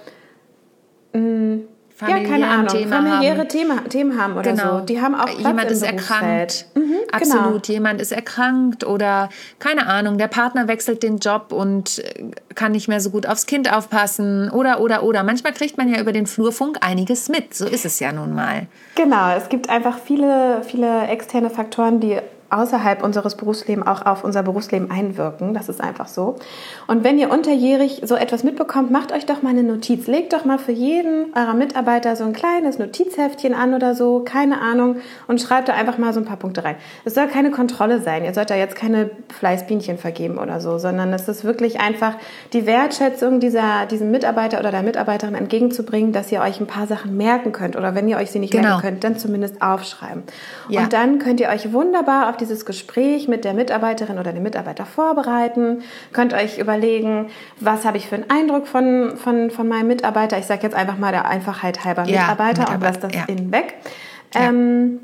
mh, 1.12 1.58
mm, 2.00 2.08
ja, 2.08 2.18
keine 2.24 2.48
Ahnung, 2.48 2.68
Thema 2.68 2.96
familiäre 2.96 3.38
haben. 3.38 3.48
Thema, 3.48 3.84
Themen 3.88 4.20
haben 4.20 4.36
oder 4.36 4.52
genau. 4.52 4.78
so. 4.78 4.84
Die 4.84 5.00
haben 5.00 5.14
auch 5.14 5.26
Platz 5.26 5.38
Jemand 5.38 5.70
ist 5.70 5.82
erkrankt. 5.82 6.66
Mhm, 6.74 6.80
genau. 6.82 7.02
Absolut. 7.12 7.66
Genau. 7.66 7.74
Jemand 7.74 8.00
ist 8.00 8.12
erkrankt 8.12 8.84
oder 8.84 9.28
keine 9.58 9.86
Ahnung, 9.86 10.18
der 10.18 10.28
Partner 10.28 10.68
wechselt 10.68 11.02
den 11.02 11.18
Job 11.18 11.52
und 11.52 11.98
äh, 11.98 12.30
kann 12.54 12.72
nicht 12.72 12.88
mehr 12.88 13.00
so 13.00 13.10
gut 13.10 13.26
aufs 13.26 13.46
Kind 13.46 13.72
aufpassen 13.72 14.50
oder 14.50 14.80
oder 14.80 15.02
oder. 15.02 15.22
Manchmal 15.22 15.52
kriegt 15.52 15.78
man 15.78 15.88
ja 15.92 16.00
über 16.00 16.12
den 16.12 16.26
Flurfunk 16.26 16.78
einiges 16.80 17.28
mit. 17.28 17.54
So 17.54 17.66
ist 17.66 17.84
es 17.84 18.00
ja 18.00 18.12
nun 18.12 18.34
mal. 18.34 18.66
Genau, 18.94 19.34
es 19.36 19.48
gibt 19.48 19.68
einfach 19.68 19.98
viele, 19.98 20.62
viele 20.64 21.06
externe 21.08 21.50
Faktoren, 21.50 22.00
die 22.00 22.18
außerhalb 22.50 23.02
unseres 23.02 23.34
Berufslebens 23.36 23.86
auch 23.86 24.06
auf 24.06 24.24
unser 24.24 24.42
Berufsleben 24.42 24.90
einwirken. 24.90 25.54
Das 25.54 25.68
ist 25.68 25.80
einfach 25.80 26.08
so. 26.08 26.36
Und 26.86 27.04
wenn 27.04 27.18
ihr 27.18 27.30
unterjährig 27.30 28.02
so 28.04 28.14
etwas 28.14 28.44
mitbekommt, 28.44 28.90
macht 28.90 29.12
euch 29.12 29.26
doch 29.26 29.42
mal 29.42 29.50
eine 29.50 29.62
Notiz. 29.62 30.06
Legt 30.06 30.32
doch 30.32 30.44
mal 30.44 30.58
für 30.58 30.72
jeden 30.72 31.32
eurer 31.34 31.54
Mitarbeiter 31.54 32.16
so 32.16 32.24
ein 32.24 32.32
kleines 32.32 32.78
Notizheftchen 32.78 33.54
an 33.54 33.74
oder 33.74 33.94
so, 33.94 34.20
keine 34.24 34.60
Ahnung, 34.60 34.96
und 35.26 35.40
schreibt 35.40 35.68
da 35.68 35.74
einfach 35.74 35.98
mal 35.98 36.12
so 36.12 36.20
ein 36.20 36.26
paar 36.26 36.36
Punkte 36.36 36.64
rein. 36.64 36.76
Es 37.04 37.14
soll 37.14 37.26
keine 37.26 37.50
Kontrolle 37.50 38.00
sein. 38.00 38.24
Ihr 38.24 38.34
sollt 38.34 38.50
da 38.50 38.54
jetzt 38.54 38.76
keine 38.76 39.10
Fleißbienchen 39.38 39.98
vergeben 39.98 40.38
oder 40.38 40.60
so, 40.60 40.78
sondern 40.78 41.12
es 41.12 41.28
ist 41.28 41.44
wirklich 41.44 41.80
einfach 41.80 42.14
die 42.52 42.66
Wertschätzung 42.66 43.40
dieser, 43.40 43.86
diesem 43.86 44.10
Mitarbeiter 44.10 44.58
oder 44.58 44.70
der 44.70 44.82
Mitarbeiterin 44.82 45.34
entgegenzubringen, 45.34 46.12
dass 46.12 46.30
ihr 46.30 46.40
euch 46.40 46.60
ein 46.60 46.66
paar 46.66 46.86
Sachen 46.86 47.16
merken 47.16 47.52
könnt 47.52 47.76
oder 47.76 47.94
wenn 47.94 48.08
ihr 48.08 48.16
euch 48.16 48.30
sie 48.30 48.38
nicht 48.38 48.52
genau. 48.52 48.68
merken 48.68 48.82
könnt, 48.82 49.04
dann 49.04 49.18
zumindest 49.18 49.62
aufschreiben. 49.62 50.22
Ja. 50.68 50.82
Und 50.82 50.92
dann 50.92 51.18
könnt 51.18 51.40
ihr 51.40 51.48
euch 51.48 51.72
wunderbar 51.72 52.30
auf 52.30 52.35
auf 52.36 52.38
dieses 52.38 52.66
Gespräch 52.66 53.28
mit 53.28 53.44
der 53.44 53.54
Mitarbeiterin 53.54 54.18
oder 54.18 54.32
dem 54.32 54.42
Mitarbeiter 54.42 54.84
vorbereiten, 54.84 55.82
könnt 56.12 56.34
euch 56.34 56.58
überlegen, 56.58 57.28
was 57.60 57.84
habe 57.86 57.96
ich 57.96 58.06
für 58.08 58.16
einen 58.16 58.30
Eindruck 58.30 58.66
von, 58.66 59.16
von, 59.16 59.50
von 59.50 59.66
meinem 59.66 59.86
Mitarbeiter. 59.88 60.38
Ich 60.38 60.44
sage 60.44 60.62
jetzt 60.62 60.74
einfach 60.74 60.98
mal 60.98 61.12
der 61.12 61.26
Einfachheit 61.26 61.84
halber 61.84 62.04
ja, 62.04 62.20
Mitarbeiter, 62.20 62.70
und 62.72 62.82
lasse 62.82 63.00
das 63.00 63.14
ja. 63.14 63.24
innen 63.26 63.52
weg. 63.52 63.74
Ähm, 64.34 65.00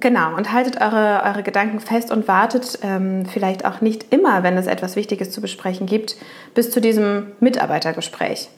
Genau, 0.00 0.34
und 0.36 0.52
haltet 0.52 0.80
eure, 0.80 1.22
eure 1.24 1.44
Gedanken 1.44 1.78
fest 1.78 2.10
und 2.10 2.26
wartet 2.26 2.80
ähm, 2.82 3.26
vielleicht 3.26 3.64
auch 3.64 3.80
nicht 3.80 4.12
immer, 4.12 4.42
wenn 4.42 4.56
es 4.56 4.66
etwas 4.66 4.96
Wichtiges 4.96 5.30
zu 5.30 5.40
besprechen 5.40 5.86
gibt, 5.86 6.16
bis 6.52 6.72
zu 6.72 6.80
diesem 6.80 7.28
Mitarbeitergespräch. 7.38 8.48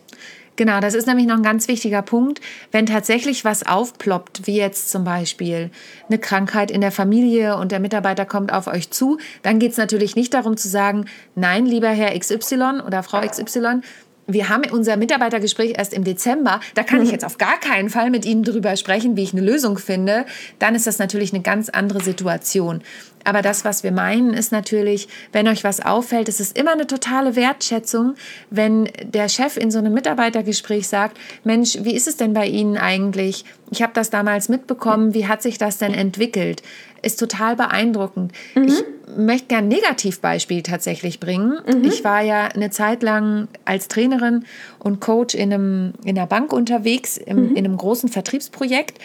Genau, 0.56 0.80
das 0.80 0.94
ist 0.94 1.06
nämlich 1.06 1.26
noch 1.26 1.36
ein 1.36 1.42
ganz 1.42 1.68
wichtiger 1.68 2.00
Punkt. 2.00 2.40
Wenn 2.72 2.86
tatsächlich 2.86 3.44
was 3.44 3.66
aufploppt, 3.66 4.46
wie 4.46 4.56
jetzt 4.56 4.90
zum 4.90 5.04
Beispiel 5.04 5.70
eine 6.08 6.18
Krankheit 6.18 6.70
in 6.70 6.80
der 6.80 6.92
Familie 6.92 7.58
und 7.58 7.72
der 7.72 7.80
Mitarbeiter 7.80 8.25
kommt 8.25 8.52
auf 8.52 8.66
euch 8.66 8.90
zu, 8.90 9.18
dann 9.42 9.58
geht 9.58 9.72
es 9.72 9.76
natürlich 9.76 10.16
nicht 10.16 10.32
darum 10.32 10.56
zu 10.56 10.68
sagen, 10.68 11.04
nein, 11.34 11.66
lieber 11.66 11.90
Herr 11.90 12.18
XY 12.18 12.80
oder 12.86 13.02
Frau 13.02 13.20
XY, 13.20 13.82
wir 14.26 14.49
haben 14.49 14.62
unser 14.71 14.97
Mitarbeitergespräch 14.97 15.75
erst 15.76 15.92
im 15.92 16.04
Dezember. 16.04 16.61
Da 16.75 16.83
kann 16.83 17.02
ich 17.02 17.11
jetzt 17.11 17.25
auf 17.25 17.38
gar 17.38 17.59
keinen 17.61 17.90
Fall 17.90 18.11
mit 18.11 18.25
Ihnen 18.25 18.42
darüber 18.42 18.76
sprechen, 18.76 19.16
wie 19.16 19.23
ich 19.23 19.33
eine 19.33 19.42
Lösung 19.42 19.78
finde. 19.78 20.26
Dann 20.59 20.75
ist 20.75 20.87
das 20.87 20.99
natürlich 20.99 21.33
eine 21.33 21.42
ganz 21.42 21.68
andere 21.68 22.02
Situation. 22.02 22.83
Aber 23.26 23.42
das, 23.42 23.64
was 23.64 23.83
wir 23.83 23.90
meinen, 23.90 24.35
ist 24.35 24.52
natürlich, 24.52 25.09
wenn 25.33 25.49
euch 25.49 25.64
was 25.64 25.80
auffällt, 25.80 26.28
es 26.28 26.38
ist 26.38 26.56
immer 26.56 26.73
eine 26.73 26.87
totale 26.87 27.35
Wertschätzung, 27.35 28.14
wenn 28.50 28.88
der 29.02 29.28
Chef 29.28 29.56
in 29.56 29.73
so 29.73 29.78
einem 29.78 29.95
Mitarbeitergespräch 29.95 30.87
sagt, 30.87 31.18
Mensch, 31.42 31.78
wie 31.80 31.97
ist 31.97 32.06
es 32.06 32.16
denn 32.16 32.35
bei 32.35 32.47
Ihnen 32.47 32.76
eigentlich? 32.76 33.45
Ich 33.73 33.83
habe 33.83 33.92
das 33.95 34.11
damals 34.11 34.49
mitbekommen, 34.49 35.12
wie 35.12 35.26
hat 35.26 35.42
sich 35.42 35.59
das 35.59 35.78
denn 35.78 35.92
entwickelt? 35.92 36.62
Ist 37.02 37.18
total 37.18 37.56
beeindruckend. 37.56 38.30
Mhm. 38.54 38.64
Ich 38.68 38.85
möchte 39.16 39.48
gerne 39.48 39.66
ein 39.66 39.68
Negativbeispiel 39.68 40.62
tatsächlich 40.62 41.20
bringen. 41.20 41.58
Mhm. 41.66 41.84
Ich 41.84 42.04
war 42.04 42.22
ja 42.22 42.46
eine 42.46 42.70
Zeit 42.70 43.02
lang 43.02 43.48
als 43.64 43.88
Trainerin 43.88 44.44
und 44.78 45.00
Coach 45.00 45.34
in, 45.34 45.52
einem, 45.52 45.92
in 46.04 46.18
einer 46.18 46.26
Bank 46.26 46.52
unterwegs, 46.52 47.16
im, 47.16 47.50
mhm. 47.50 47.56
in 47.56 47.64
einem 47.64 47.76
großen 47.76 48.08
Vertriebsprojekt. 48.08 48.98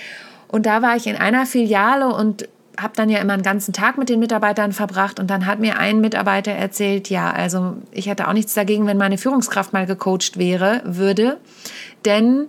Und 0.48 0.66
da 0.66 0.82
war 0.82 0.96
ich 0.96 1.08
in 1.08 1.16
einer 1.16 1.46
Filiale 1.46 2.14
und 2.14 2.48
habe 2.80 2.94
dann 2.96 3.10
ja 3.10 3.20
immer 3.20 3.34
einen 3.34 3.44
ganzen 3.44 3.74
Tag 3.74 3.98
mit 3.98 4.10
den 4.10 4.20
Mitarbeitern 4.20 4.72
verbracht 4.72 5.20
und 5.20 5.30
dann 5.30 5.46
hat 5.46 5.60
mir 5.60 5.78
ein 5.78 6.02
Mitarbeiter 6.02 6.52
erzählt, 6.52 7.10
ja, 7.10 7.32
also 7.32 7.76
ich 7.92 8.08
hätte 8.08 8.28
auch 8.28 8.34
nichts 8.34 8.54
dagegen, 8.54 8.88
wenn 8.88 8.98
meine 8.98 9.18
Führungskraft 9.18 9.74
mal 9.74 9.86
gecoacht 9.86 10.38
wäre, 10.38 10.82
würde, 10.86 11.38
denn 12.06 12.48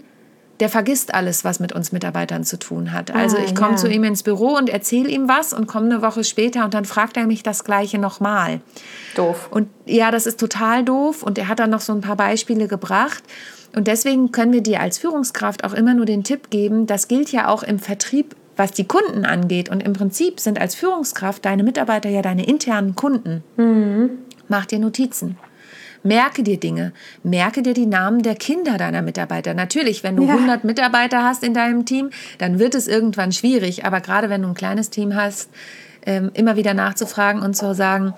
der 0.62 0.68
vergisst 0.68 1.12
alles, 1.12 1.42
was 1.42 1.58
mit 1.58 1.72
uns 1.72 1.90
Mitarbeitern 1.90 2.44
zu 2.44 2.56
tun 2.56 2.92
hat. 2.92 3.12
Also 3.12 3.36
ah, 3.36 3.42
ich 3.44 3.56
komme 3.56 3.72
ja. 3.72 3.76
zu 3.78 3.88
ihm 3.88 4.04
ins 4.04 4.22
Büro 4.22 4.54
und 4.54 4.68
erzähle 4.70 5.08
ihm 5.08 5.26
was 5.26 5.52
und 5.52 5.66
komme 5.66 5.86
eine 5.86 6.02
Woche 6.02 6.22
später 6.22 6.64
und 6.64 6.72
dann 6.72 6.84
fragt 6.84 7.16
er 7.16 7.26
mich 7.26 7.42
das 7.42 7.64
gleiche 7.64 7.98
nochmal. 7.98 8.60
Doof. 9.16 9.48
Und 9.50 9.66
ja, 9.86 10.12
das 10.12 10.24
ist 10.24 10.38
total 10.38 10.84
doof 10.84 11.24
und 11.24 11.36
er 11.36 11.48
hat 11.48 11.58
dann 11.58 11.70
noch 11.70 11.80
so 11.80 11.92
ein 11.92 12.00
paar 12.00 12.14
Beispiele 12.14 12.68
gebracht. 12.68 13.24
Und 13.74 13.88
deswegen 13.88 14.30
können 14.30 14.52
wir 14.52 14.60
dir 14.60 14.80
als 14.80 14.98
Führungskraft 14.98 15.64
auch 15.64 15.72
immer 15.72 15.94
nur 15.94 16.06
den 16.06 16.22
Tipp 16.22 16.48
geben, 16.50 16.86
das 16.86 17.08
gilt 17.08 17.32
ja 17.32 17.48
auch 17.48 17.64
im 17.64 17.80
Vertrieb 17.80 18.36
was 18.54 18.70
die 18.70 18.86
Kunden 18.86 19.24
angeht. 19.24 19.70
Und 19.70 19.82
im 19.82 19.94
Prinzip 19.94 20.38
sind 20.38 20.60
als 20.60 20.74
Führungskraft 20.74 21.42
deine 21.42 21.62
Mitarbeiter 21.64 22.10
ja 22.10 22.20
deine 22.20 22.46
internen 22.46 22.94
Kunden. 22.94 23.42
Mhm. 23.56 24.10
Mach 24.46 24.66
dir 24.66 24.78
Notizen. 24.78 25.38
Merke 26.02 26.42
dir 26.42 26.58
Dinge. 26.58 26.92
Merke 27.22 27.62
dir 27.62 27.74
die 27.74 27.86
Namen 27.86 28.22
der 28.22 28.34
Kinder 28.34 28.76
deiner 28.76 29.02
Mitarbeiter. 29.02 29.54
Natürlich, 29.54 30.02
wenn 30.02 30.16
du 30.16 30.24
ja. 30.24 30.34
100 30.34 30.64
Mitarbeiter 30.64 31.22
hast 31.24 31.44
in 31.44 31.54
deinem 31.54 31.86
Team, 31.86 32.10
dann 32.38 32.58
wird 32.58 32.74
es 32.74 32.88
irgendwann 32.88 33.32
schwierig. 33.32 33.84
Aber 33.84 34.00
gerade 34.00 34.28
wenn 34.28 34.42
du 34.42 34.48
ein 34.48 34.54
kleines 34.54 34.90
Team 34.90 35.14
hast, 35.14 35.50
ähm, 36.04 36.30
immer 36.34 36.56
wieder 36.56 36.74
nachzufragen 36.74 37.42
und 37.42 37.54
zu 37.54 37.74
sagen, 37.74 38.14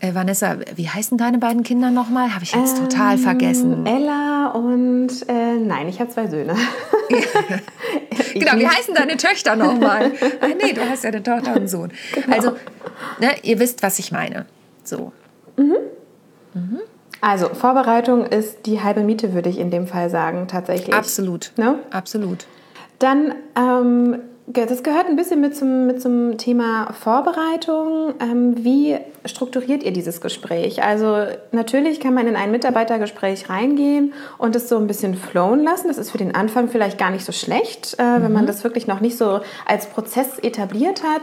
äh, 0.00 0.14
Vanessa, 0.14 0.56
wie 0.74 0.88
heißen 0.88 1.16
deine 1.16 1.38
beiden 1.38 1.62
Kinder 1.62 1.90
nochmal? 1.90 2.34
Habe 2.34 2.44
ich 2.44 2.52
jetzt 2.52 2.76
ähm, 2.76 2.88
total 2.88 3.16
vergessen. 3.16 3.86
Ella 3.86 4.48
und 4.48 5.08
äh, 5.28 5.56
nein, 5.56 5.88
ich 5.88 6.00
habe 6.00 6.10
zwei 6.10 6.26
Söhne. 6.26 6.54
genau, 8.34 8.58
wie 8.58 8.66
heißen 8.66 8.94
deine 8.94 9.16
Töchter 9.16 9.56
nochmal? 9.56 10.12
ah, 10.40 10.46
nee, 10.62 10.72
du 10.72 10.86
hast 10.88 11.04
ja 11.04 11.10
eine 11.10 11.22
Tochter 11.22 11.52
und 11.52 11.56
einen 11.56 11.68
Sohn. 11.68 11.92
Genau. 12.12 12.36
Also, 12.36 12.56
ne, 13.20 13.30
ihr 13.42 13.58
wisst, 13.58 13.82
was 13.82 13.98
ich 13.98 14.12
meine. 14.12 14.46
So. 14.84 15.12
Mhm. 15.56 15.76
Mhm. 16.54 16.80
Also, 17.20 17.48
Vorbereitung 17.48 18.26
ist 18.26 18.66
die 18.66 18.82
halbe 18.82 19.02
Miete, 19.02 19.32
würde 19.34 19.48
ich 19.48 19.58
in 19.58 19.70
dem 19.70 19.86
Fall 19.86 20.10
sagen, 20.10 20.48
tatsächlich. 20.48 20.94
Absolut. 20.94 21.52
Ne? 21.56 21.78
Absolut. 21.90 22.46
Dann 22.98 23.34
ähm, 23.56 24.20
das 24.48 24.84
gehört 24.84 25.06
ein 25.06 25.16
bisschen 25.16 25.40
mit 25.40 25.56
zum, 25.56 25.86
mit 25.86 26.00
zum 26.00 26.38
Thema 26.38 26.92
Vorbereitung. 26.92 28.14
Ähm, 28.20 28.64
wie 28.64 28.96
strukturiert 29.24 29.82
ihr 29.82 29.92
dieses 29.92 30.20
Gespräch? 30.20 30.84
Also 30.84 31.26
natürlich 31.50 31.98
kann 31.98 32.14
man 32.14 32.28
in 32.28 32.36
ein 32.36 32.52
Mitarbeitergespräch 32.52 33.50
reingehen 33.50 34.12
und 34.38 34.54
es 34.54 34.68
so 34.68 34.76
ein 34.76 34.86
bisschen 34.86 35.16
flowen 35.16 35.64
lassen. 35.64 35.88
Das 35.88 35.98
ist 35.98 36.12
für 36.12 36.18
den 36.18 36.34
Anfang 36.36 36.68
vielleicht 36.68 36.96
gar 36.96 37.10
nicht 37.10 37.24
so 37.24 37.32
schlecht, 37.32 37.96
äh, 37.98 38.02
mhm. 38.02 38.22
wenn 38.22 38.32
man 38.32 38.42
mhm. 38.44 38.46
das 38.46 38.62
wirklich 38.62 38.86
noch 38.86 39.00
nicht 39.00 39.18
so 39.18 39.40
als 39.66 39.86
Prozess 39.86 40.38
etabliert 40.38 41.02
hat, 41.02 41.22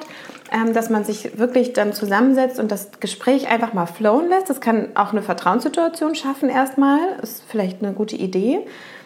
ähm, 0.52 0.74
dass 0.74 0.90
man 0.90 1.06
sich 1.06 1.38
wirklich 1.40 1.72
dann 1.72 1.94
zusammensetzt 1.94 2.60
und 2.60 2.72
das 2.72 2.90
Gespräch 3.00 3.48
einfach 3.48 3.74
mal 3.74 3.86
flowen 3.86 4.28
lässt. 4.28 4.50
Das 4.50 4.60
kann 4.60 4.90
auch 4.96 5.14
eine 5.14 5.22
Vertrauenssituation 5.22 6.16
schaffen 6.16 6.50
erstmal. 6.50 7.00
Ist 7.22 7.44
vielleicht 7.48 7.82
eine 7.82 7.94
gute 7.94 8.18
Idee. 8.18 8.60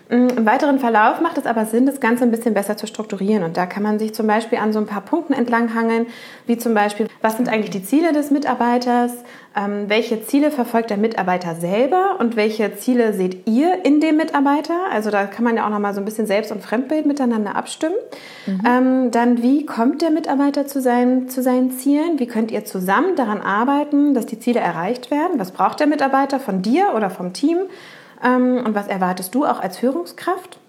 Im 0.10 0.46
weiteren 0.46 0.80
Verlauf 0.80 1.20
macht 1.20 1.38
es 1.38 1.46
aber 1.46 1.66
Sinn, 1.66 1.86
das 1.86 2.00
Ganze 2.00 2.24
ein 2.24 2.32
bisschen 2.32 2.54
besser 2.54 2.78
zu 2.78 2.88
strukturieren. 2.88 3.44
Und 3.44 3.58
da 3.58 3.66
kann 3.66 3.84
man 3.84 4.00
sich 4.00 4.14
zum 4.14 4.26
Beispiel 4.26 4.58
an 4.58 4.72
so 4.72 4.80
ein 4.80 4.86
paar 4.86 5.02
Punkten 5.02 5.34
entlanghangeln, 5.34 6.08
wie 6.46 6.58
zum 6.58 6.74
Beispiel, 6.74 7.08
was 7.22 7.36
sind 7.36 7.50
eigentlich 7.50 7.72
die 7.72 7.84
Ziele 7.84 8.14
des 8.14 8.32
Mitarbeiters? 8.32 9.12
Ähm, 9.56 9.86
welche 9.88 10.24
Ziele 10.24 10.52
verfolgt 10.52 10.92
der 10.92 10.98
Mitarbeiter 10.98 11.56
selber 11.56 12.18
und 12.20 12.38
welche 12.38 12.78
Ziele 12.78 13.12
seht 13.12 13.48
ihr 13.48 13.84
in 13.84 14.00
dem 14.00 14.16
Mitarbeiter? 14.16 14.76
Also 14.94 15.10
da 15.10 15.26
kann 15.26 15.44
man 15.44 15.58
ja 15.58 15.66
auch 15.66 15.70
noch 15.70 15.80
mal 15.80 15.94
so 15.94 16.00
ein 16.00 16.06
bisschen 16.06 16.28
Selbst- 16.28 16.54
und 16.54 16.64
Fremdbild 16.64 17.06
miteinander 17.06 17.56
abstimmen. 17.56 17.96
Mhm. 18.46 18.62
Ähm, 18.66 19.12
dann, 19.12 19.42
wie 19.42 19.66
kommt 19.66 20.02
der 20.02 20.12
Mitarbeiter 20.12 20.68
zu 20.68 20.80
seinen, 20.80 21.28
zu 21.28 21.42
seinen 21.42 21.72
Zielen? 21.72 22.18
Wie 22.18 22.28
könnt 22.28 22.52
ihr 22.52 22.64
zusammen 22.64 23.18
daran 23.18 23.42
arbeiten, 23.42 24.14
dass 24.14 24.26
die 24.26 24.40
Ziele 24.40 24.62
erreicht 24.62 25.12
werden? 25.12 25.38
Was 25.38 25.52
braucht 25.52 25.82
der 25.82 25.88
Mitarbeiter 25.88 26.40
von 26.40 26.62
dir 26.62 26.94
oder 26.96 27.10
vom 27.10 27.34
Team? 27.34 27.58
Ähm, 28.24 28.64
und 28.66 28.76
was 28.76 28.88
erwartest 28.88 29.34
du 29.36 29.46
auch 29.46 29.60
als 29.60 29.78
Führungskraft? 29.78 30.60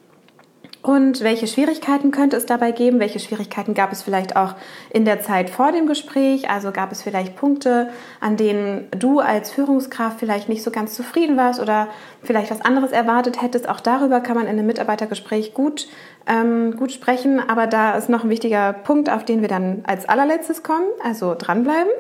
Und 0.81 1.23
welche 1.23 1.49
Schwierigkeiten 1.49 2.13
könnte 2.13 2.37
es 2.37 2.47
dabei 2.47 2.71
geben? 2.71 3.01
Welche 3.01 3.19
Schwierigkeiten 3.19 3.75
gab 3.75 3.93
es 3.93 4.03
vielleicht 4.03 4.37
auch 4.37 4.55
in 4.91 5.05
der 5.05 5.21
Zeit 5.21 5.51
vor 5.51 5.73
dem 5.73 5.87
Gespräch? 5.87 6.49
Also 6.49 6.71
gab 6.71 6.93
es 6.93 7.03
vielleicht 7.03 7.35
Punkte, 7.35 7.91
an 8.21 8.37
denen 8.37 8.89
du 8.93 9.19
als 9.19 9.51
Führungskraft 9.51 10.21
vielleicht 10.21 10.49
nicht 10.49 10.63
so 10.63 10.71
ganz 10.71 10.95
zufrieden 10.95 11.37
warst 11.37 11.61
oder 11.61 11.89
vielleicht 12.23 12.53
was 12.53 12.61
anderes 12.61 12.93
erwartet 12.93 13.43
hättest? 13.43 13.69
Auch 13.69 13.81
darüber 13.81 14.21
kann 14.21 14.37
man 14.37 14.47
in 14.47 14.53
einem 14.53 14.67
Mitarbeitergespräch 14.67 15.53
gut 15.53 15.89
ähm, 16.29 16.77
gut 16.77 16.93
sprechen. 16.93 17.41
Aber 17.49 17.67
da 17.67 17.97
ist 17.97 18.09
noch 18.09 18.25
ein 18.25 18.31
wichtiger 18.31 18.73
Punkt, 18.73 19.11
auf 19.11 19.25
den 19.25 19.41
wir 19.41 19.49
dann 19.49 19.83
als 19.87 20.09
allerletztes 20.09 20.63
kommen, 20.63 20.87
also 21.03 21.35
dranbleiben. 21.37 21.91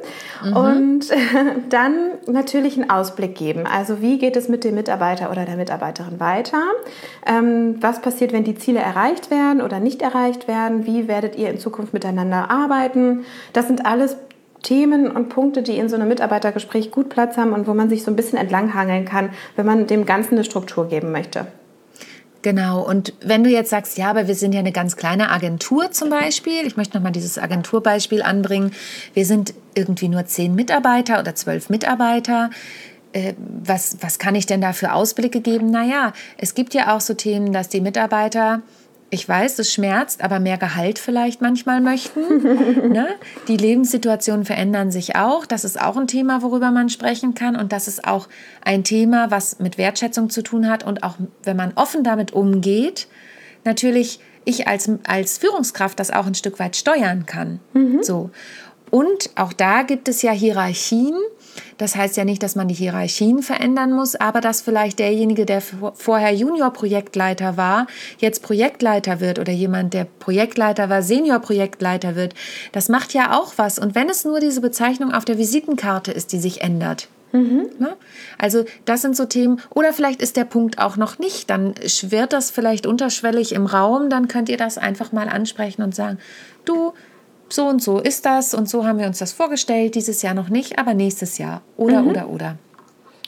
Mhm. 0.45 0.57
Und 0.57 1.11
äh, 1.11 1.17
dann 1.69 2.13
natürlich 2.27 2.79
einen 2.79 2.91
Ausblick 2.91 3.35
geben. 3.35 3.67
Also 3.67 4.01
wie 4.01 4.19
geht 4.19 4.37
es 4.37 4.49
mit 4.49 4.65
dem 4.65 4.75
Mitarbeiter 4.75 5.31
oder 5.31 5.45
der 5.45 5.57
Mitarbeiterin 5.57 6.21
weiter? 6.21 6.63
Ähm, 7.27 7.77
was 7.81 8.01
passiert, 8.01 8.33
wenn 8.33 8.45
die 8.45 8.55
Ziele 8.55 8.81
erreicht 8.81 9.31
werden 9.31 9.63
oder 9.63 9.81
nicht 9.81 10.03
erreicht 10.03 10.49
werden? 10.49 10.87
Wie 10.87 11.09
werdet 11.09 11.37
ihr 11.37 11.51
in 11.51 11.59
Zukunft 11.59 11.93
miteinander 11.93 12.51
arbeiten? 12.51 13.25
Das 13.53 13.67
sind 13.67 13.87
alles 13.87 14.17
Themen 14.63 15.11
und 15.11 15.29
Punkte, 15.29 15.63
die 15.63 15.79
in 15.79 15.89
so 15.89 15.97
einem 15.97 16.09
Mitarbeitergespräch 16.09 16.91
gut 16.91 17.09
Platz 17.09 17.37
haben 17.37 17.53
und 17.53 17.67
wo 17.67 17.75
man 17.75 17.89
sich 17.89 18.03
so 18.03 18.11
ein 18.11 18.17
bisschen 18.17 18.39
entlanghangeln 18.39 19.05
kann, 19.05 19.31
wenn 19.57 19.67
man 19.67 19.87
dem 19.87 20.05
Ganzen 20.05 20.35
eine 20.35 20.45
Struktur 20.45 20.89
geben 20.89 21.13
möchte. 21.13 21.47
Genau, 22.43 22.83
und 22.83 23.15
wenn 23.21 23.43
du 23.43 23.51
jetzt 23.51 23.71
sagst, 23.71 23.99
ja, 23.99 24.11
aber 24.11 24.29
wir 24.29 24.37
sind 24.37 24.53
ja 24.53 24.61
eine 24.61 24.71
ganz 24.71 24.97
kleine 24.97 25.31
Agentur 25.31 25.91
zum 25.91 26.09
Beispiel, 26.09 26.67
ich 26.67 26.77
möchte 26.77 26.97
nochmal 26.97 27.11
dieses 27.11 27.37
Agenturbeispiel 27.37 28.23
anbringen, 28.23 28.73
wir 29.13 29.27
sind 29.27 29.55
irgendwie 29.75 30.09
nur 30.09 30.25
zehn 30.27 30.55
Mitarbeiter 30.55 31.19
oder 31.19 31.35
zwölf 31.35 31.69
Mitarbeiter, 31.69 32.51
äh, 33.13 33.35
was, 33.39 33.97
was 34.03 34.21
kann 34.21 34.37
ich 34.37 34.47
denn 34.47 34.61
da 34.61 34.73
für 34.73 34.93
Ausblicke 34.93 35.41
geben? 35.41 35.71
Naja, 35.71 36.13
es 36.37 36.55
gibt 36.55 36.75
ja 36.75 36.95
auch 36.95 37.01
so 37.01 37.15
Themen, 37.15 37.53
dass 37.53 37.69
die 37.69 37.81
Mitarbeiter 37.81 38.63
ich 39.11 39.27
weiß, 39.27 39.59
es 39.59 39.73
schmerzt, 39.73 40.23
aber 40.23 40.39
mehr 40.39 40.59
Gehalt 40.59 40.99
vielleicht 40.99 41.41
manchmal 41.41 41.81
möchten. 41.81 42.89
ne? 42.93 43.09
Die 43.49 43.57
Lebenssituationen 43.57 44.45
verändern 44.45 44.91
sich 44.91 45.17
auch. 45.17 45.47
Das 45.47 45.65
ist 45.65 45.81
auch 45.81 45.97
ein 45.97 46.07
Thema, 46.07 46.43
worüber 46.43 46.71
man 46.71 46.91
sprechen 46.91 47.35
kann. 47.35 47.57
Und 47.57 47.73
das 47.73 47.89
ist 47.89 48.07
auch 48.07 48.29
ein 48.63 48.85
Thema, 48.85 49.31
was 49.31 49.61
mit 49.61 49.79
Wertschätzung 49.79 50.29
zu 50.29 50.43
tun 50.43 50.69
hat. 50.69 50.85
Und 50.85 51.03
auch 51.05 51.15
wenn 51.43 51.57
man 51.57 51.73
offen 51.75 52.05
damit 52.05 52.33
umgeht, 52.33 53.09
natürlich 53.65 54.21
ich 54.45 54.69
als, 54.69 54.91
als 55.07 55.39
Führungskraft 55.39 55.99
das 55.99 56.11
auch 56.11 56.27
ein 56.27 56.35
Stück 56.35 56.59
weit 56.59 56.77
steuern 56.77 57.25
kann. 57.25 57.61
Mhm. 57.73 58.03
So. 58.03 58.31
Und 58.91 59.31
auch 59.37 59.53
da 59.53 59.83
gibt 59.83 60.09
es 60.09 60.23
ja 60.23 60.33
Hierarchien. 60.33 61.15
Das 61.77 61.97
heißt 61.97 62.17
ja 62.17 62.25
nicht, 62.25 62.43
dass 62.43 62.57
man 62.57 62.69
die 62.69 62.75
Hierarchien 62.75 63.43
verändern 63.43 63.93
muss, 63.93 64.15
aber 64.17 64.41
dass 64.41 64.61
vielleicht 64.61 64.99
derjenige, 64.99 65.47
der 65.47 65.61
vorher 65.61 66.35
Junior-Projektleiter 66.35 67.57
war, 67.57 67.87
jetzt 68.19 68.43
Projektleiter 68.43 69.21
wird 69.21 69.39
oder 69.39 69.53
jemand, 69.53 69.95
der 69.95 70.05
Projektleiter 70.05 70.89
war, 70.89 71.03
Senior-Projektleiter 71.03 72.17
wird. 72.17 72.35
Das 72.73 72.89
macht 72.89 73.15
ja 73.15 73.39
auch 73.39 73.55
was. 73.57 73.79
Und 73.79 73.95
wenn 73.95 74.09
es 74.09 74.25
nur 74.25 74.41
diese 74.41 74.61
Bezeichnung 74.61 75.13
auf 75.13 75.25
der 75.25 75.39
Visitenkarte 75.39 76.13
ist, 76.13 76.33
die 76.33 76.39
sich 76.39 76.63
ändert. 76.63 77.09
Mhm. 77.33 77.71
Ne? 77.79 77.97
Also 78.39 78.65
das 78.85 79.03
sind 79.03 79.17
so 79.17 79.25
Themen. 79.27 79.61
Oder 79.71 79.93
vielleicht 79.93 80.23
ist 80.23 80.37
der 80.37 80.45
Punkt 80.45 80.79
auch 80.79 80.97
noch 80.97 81.19
nicht. 81.19 81.51
Dann 81.51 81.75
schwirrt 81.87 82.33
das 82.33 82.51
vielleicht 82.51 82.87
unterschwellig 82.87 83.53
im 83.53 83.67
Raum. 83.67 84.11
Dann 84.11 84.29
könnt 84.29 84.49
ihr 84.49 84.57
das 84.57 84.79
einfach 84.79 85.13
mal 85.13 85.29
ansprechen 85.29 85.83
und 85.83 85.95
sagen, 85.95 86.19
du, 86.65 86.93
so 87.53 87.67
und 87.67 87.83
so 87.83 87.99
ist 87.99 88.27
das 88.27 88.55
und 88.55 88.69
so 88.69 88.87
haben 88.87 88.99
wir 88.99 89.07
uns 89.07 89.19
das 89.19 89.33
vorgestellt, 89.33 89.95
dieses 89.95 90.23
Jahr 90.23 90.35
noch 90.35 90.49
nicht, 90.49 90.79
aber 90.79 90.95
nächstes 90.95 91.39
Jahr. 91.39 91.63
Oder, 91.77 92.03
mhm. 92.03 92.09
oder, 92.09 92.29
oder. 92.29 92.57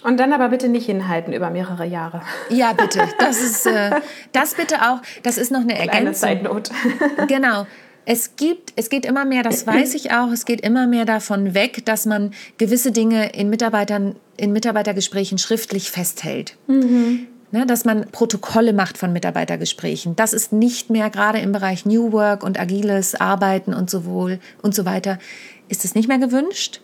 Und 0.02 0.18
dann 0.18 0.32
aber 0.32 0.48
bitte 0.48 0.68
nicht 0.68 0.86
hinhalten 0.86 1.32
über 1.32 1.50
mehrere 1.50 1.84
Jahre. 1.84 2.22
Ja, 2.48 2.72
bitte. 2.72 3.00
Das 3.18 3.40
ist 3.40 3.66
äh, 3.66 3.90
das 4.32 4.54
bitte 4.54 4.76
auch. 4.82 5.00
Das 5.22 5.36
ist 5.36 5.52
noch 5.52 5.60
eine 5.60 5.74
Ergänzung. 5.74 5.90
Kleine 5.90 6.12
Zeitnot. 6.12 6.70
genau. 7.28 7.66
Es 8.06 8.34
gibt, 8.36 8.72
es 8.76 8.88
geht 8.88 9.04
immer 9.04 9.26
mehr, 9.26 9.42
das 9.42 9.66
weiß 9.66 9.94
ich 9.94 10.10
auch, 10.10 10.32
es 10.32 10.46
geht 10.46 10.62
immer 10.62 10.86
mehr 10.86 11.04
davon 11.04 11.54
weg, 11.54 11.84
dass 11.84 12.06
man 12.06 12.32
gewisse 12.56 12.92
Dinge 12.92 13.32
in 13.34 13.50
Mitarbeitern, 13.50 14.16
in 14.38 14.52
Mitarbeitergesprächen 14.52 15.36
schriftlich 15.36 15.90
festhält. 15.90 16.56
Mhm. 16.66 17.26
Ne, 17.52 17.66
dass 17.66 17.84
man 17.84 18.06
Protokolle 18.12 18.72
macht 18.72 18.96
von 18.96 19.12
Mitarbeitergesprächen. 19.12 20.14
Das 20.14 20.32
ist 20.32 20.52
nicht 20.52 20.88
mehr 20.88 21.10
gerade 21.10 21.40
im 21.40 21.50
Bereich 21.50 21.84
New 21.84 22.12
Work 22.12 22.44
und 22.44 22.60
agiles 22.60 23.16
Arbeiten 23.16 23.74
und 23.74 23.90
so, 23.90 24.04
wohl 24.04 24.38
und 24.62 24.72
so 24.72 24.84
weiter, 24.84 25.18
ist 25.68 25.84
es 25.84 25.96
nicht 25.96 26.06
mehr 26.06 26.18
gewünscht. 26.18 26.80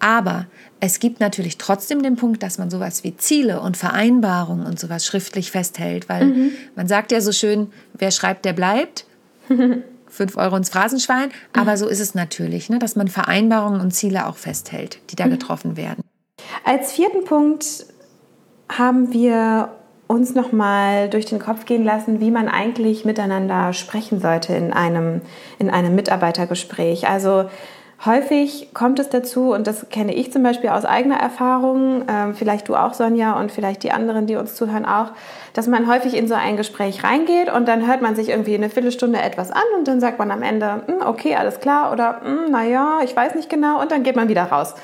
Aber 0.00 0.46
es 0.80 0.98
gibt 0.98 1.20
natürlich 1.20 1.58
trotzdem 1.58 2.02
den 2.02 2.16
Punkt, 2.16 2.42
dass 2.42 2.58
man 2.58 2.70
sowas 2.70 3.04
wie 3.04 3.16
Ziele 3.16 3.60
und 3.60 3.76
Vereinbarungen 3.76 4.66
und 4.66 4.78
sowas 4.78 5.06
schriftlich 5.06 5.52
festhält, 5.52 6.08
weil 6.08 6.26
mhm. 6.26 6.52
man 6.74 6.88
sagt 6.88 7.12
ja 7.12 7.20
so 7.20 7.30
schön, 7.30 7.72
wer 7.94 8.10
schreibt, 8.10 8.44
der 8.44 8.52
bleibt. 8.52 9.06
Fünf 10.08 10.36
Euro 10.36 10.56
ins 10.56 10.70
Phrasenschwein. 10.70 11.30
Aber 11.52 11.76
so 11.76 11.86
ist 11.86 12.00
es 12.00 12.16
natürlich, 12.16 12.68
ne, 12.68 12.80
dass 12.80 12.96
man 12.96 13.06
Vereinbarungen 13.08 13.80
und 13.80 13.92
Ziele 13.92 14.26
auch 14.26 14.36
festhält, 14.36 14.98
die 15.10 15.16
da 15.16 15.26
mhm. 15.26 15.30
getroffen 15.30 15.76
werden. 15.76 16.02
Als 16.64 16.92
vierten 16.92 17.24
Punkt 17.24 17.86
haben 18.68 19.12
wir 19.12 19.70
uns 20.12 20.34
noch 20.34 20.52
mal 20.52 21.08
durch 21.08 21.24
den 21.24 21.38
Kopf 21.38 21.64
gehen 21.64 21.84
lassen, 21.84 22.20
wie 22.20 22.30
man 22.30 22.46
eigentlich 22.46 23.06
miteinander 23.06 23.72
sprechen 23.72 24.20
sollte 24.20 24.54
in 24.54 24.70
einem, 24.70 25.22
in 25.58 25.70
einem 25.70 25.94
Mitarbeitergespräch. 25.94 27.08
Also 27.08 27.46
häufig 28.04 28.74
kommt 28.74 28.98
es 28.98 29.08
dazu, 29.08 29.54
und 29.54 29.66
das 29.66 29.88
kenne 29.88 30.14
ich 30.14 30.30
zum 30.30 30.42
Beispiel 30.42 30.68
aus 30.68 30.84
eigener 30.84 31.16
Erfahrung, 31.16 32.06
äh, 32.08 32.34
vielleicht 32.34 32.68
du 32.68 32.76
auch, 32.76 32.92
Sonja, 32.92 33.40
und 33.40 33.52
vielleicht 33.52 33.84
die 33.84 33.92
anderen, 33.92 34.26
die 34.26 34.36
uns 34.36 34.54
zuhören, 34.54 34.84
auch, 34.84 35.12
dass 35.54 35.66
man 35.66 35.90
häufig 35.90 36.14
in 36.14 36.28
so 36.28 36.34
ein 36.34 36.58
Gespräch 36.58 37.02
reingeht 37.04 37.50
und 37.50 37.66
dann 37.66 37.86
hört 37.86 38.02
man 38.02 38.14
sich 38.14 38.28
irgendwie 38.28 38.54
eine 38.54 38.68
Viertelstunde 38.68 39.18
etwas 39.18 39.50
an 39.50 39.62
und 39.78 39.88
dann 39.88 39.98
sagt 39.98 40.18
man 40.18 40.30
am 40.30 40.42
Ende, 40.42 40.82
hm, 40.86 41.06
okay, 41.06 41.36
alles 41.36 41.58
klar, 41.60 41.90
oder 41.90 42.20
hm, 42.22 42.50
naja, 42.50 42.98
ich 43.02 43.16
weiß 43.16 43.34
nicht 43.34 43.48
genau, 43.48 43.80
und 43.80 43.90
dann 43.90 44.02
geht 44.02 44.16
man 44.16 44.28
wieder 44.28 44.44
raus. 44.44 44.74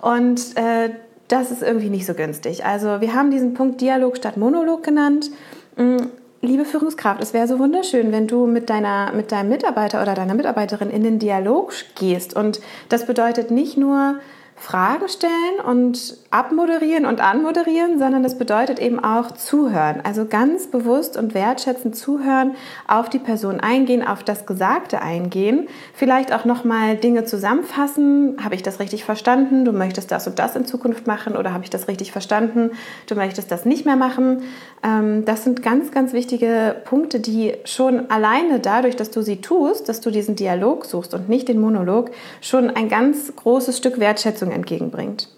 Und 0.00 0.56
äh, 0.56 0.90
das 1.30 1.50
ist 1.50 1.62
irgendwie 1.62 1.90
nicht 1.90 2.06
so 2.06 2.14
günstig. 2.14 2.64
Also 2.64 3.00
wir 3.00 3.14
haben 3.14 3.30
diesen 3.30 3.54
Punkt 3.54 3.80
Dialog 3.80 4.16
statt 4.16 4.36
Monolog 4.36 4.82
genannt. 4.82 5.30
Mm, 5.76 5.96
liebe 6.42 6.64
Führungskraft, 6.64 7.22
es 7.22 7.32
wäre 7.32 7.46
so 7.46 7.58
wunderschön, 7.58 8.12
wenn 8.12 8.26
du 8.26 8.46
mit, 8.46 8.68
deiner, 8.68 9.12
mit 9.12 9.30
deinem 9.30 9.48
Mitarbeiter 9.48 10.02
oder 10.02 10.14
deiner 10.14 10.34
Mitarbeiterin 10.34 10.90
in 10.90 11.02
den 11.02 11.18
Dialog 11.18 11.72
gehst. 11.94 12.34
Und 12.34 12.60
das 12.88 13.06
bedeutet 13.06 13.50
nicht 13.50 13.76
nur, 13.76 14.16
Fragen 14.60 15.08
stellen 15.08 15.58
und 15.66 16.18
abmoderieren 16.30 17.06
und 17.06 17.20
anmoderieren, 17.20 17.98
sondern 17.98 18.22
das 18.22 18.36
bedeutet 18.36 18.78
eben 18.78 19.02
auch 19.02 19.30
zuhören. 19.32 20.02
Also 20.04 20.26
ganz 20.26 20.66
bewusst 20.66 21.16
und 21.16 21.32
wertschätzend 21.32 21.96
zuhören, 21.96 22.52
auf 22.86 23.08
die 23.08 23.18
Person 23.18 23.58
eingehen, 23.58 24.06
auf 24.06 24.22
das 24.22 24.44
Gesagte 24.44 25.00
eingehen, 25.00 25.66
vielleicht 25.94 26.32
auch 26.34 26.44
nochmal 26.44 26.96
Dinge 26.96 27.24
zusammenfassen. 27.24 28.36
Habe 28.44 28.54
ich 28.54 28.62
das 28.62 28.80
richtig 28.80 29.02
verstanden? 29.02 29.64
Du 29.64 29.72
möchtest 29.72 30.12
das 30.12 30.26
und 30.26 30.38
das 30.38 30.54
in 30.54 30.66
Zukunft 30.66 31.06
machen 31.06 31.36
oder 31.36 31.54
habe 31.54 31.64
ich 31.64 31.70
das 31.70 31.88
richtig 31.88 32.12
verstanden? 32.12 32.72
Du 33.06 33.14
möchtest 33.14 33.50
das 33.50 33.64
nicht 33.64 33.86
mehr 33.86 33.96
machen. 33.96 34.42
Ähm, 34.84 35.24
das 35.24 35.42
sind 35.42 35.62
ganz, 35.62 35.90
ganz 35.90 36.12
wichtige 36.12 36.76
Punkte, 36.84 37.18
die 37.18 37.54
schon 37.64 38.10
alleine 38.10 38.60
dadurch, 38.60 38.94
dass 38.94 39.10
du 39.10 39.22
sie 39.22 39.40
tust, 39.40 39.88
dass 39.88 40.02
du 40.02 40.10
diesen 40.10 40.36
Dialog 40.36 40.84
suchst 40.84 41.14
und 41.14 41.30
nicht 41.30 41.48
den 41.48 41.60
Monolog, 41.60 42.10
schon 42.42 42.68
ein 42.68 42.90
ganz 42.90 43.34
großes 43.34 43.78
Stück 43.78 43.98
Wertschätzung 43.98 44.49
Leistung 44.50 44.52
entgegenbringt. 44.52 45.28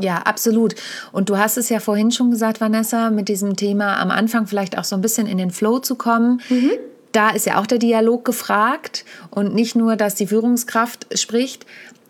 Ja, 0.00 0.18
absolut. 0.18 0.74
Und 1.12 1.28
du 1.28 1.38
hast 1.38 1.56
es 1.56 1.68
ja 1.68 1.78
vorhin 1.78 2.10
schon 2.10 2.30
gesagt, 2.30 2.60
Vanessa, 2.60 3.10
mit 3.10 3.28
diesem 3.28 3.56
Thema 3.56 4.00
am 4.00 4.10
Anfang 4.10 4.46
vielleicht 4.46 4.76
auch 4.76 4.84
so 4.84 4.96
ein 4.96 5.02
bisschen 5.02 5.26
in 5.26 5.38
den 5.38 5.50
Flow 5.50 5.78
zu 5.78 5.94
kommen. 5.94 6.40
Mhm. 6.48 6.72
Da 7.12 7.30
ist 7.30 7.46
ja 7.46 7.60
auch 7.60 7.66
der 7.66 7.78
Dialog 7.78 8.24
gefragt 8.24 9.04
und 9.30 9.54
nicht 9.54 9.76
nur, 9.76 9.94
dass 9.94 10.16
die 10.16 10.26
Führungskraft 10.26 11.16
spricht, 11.16 11.64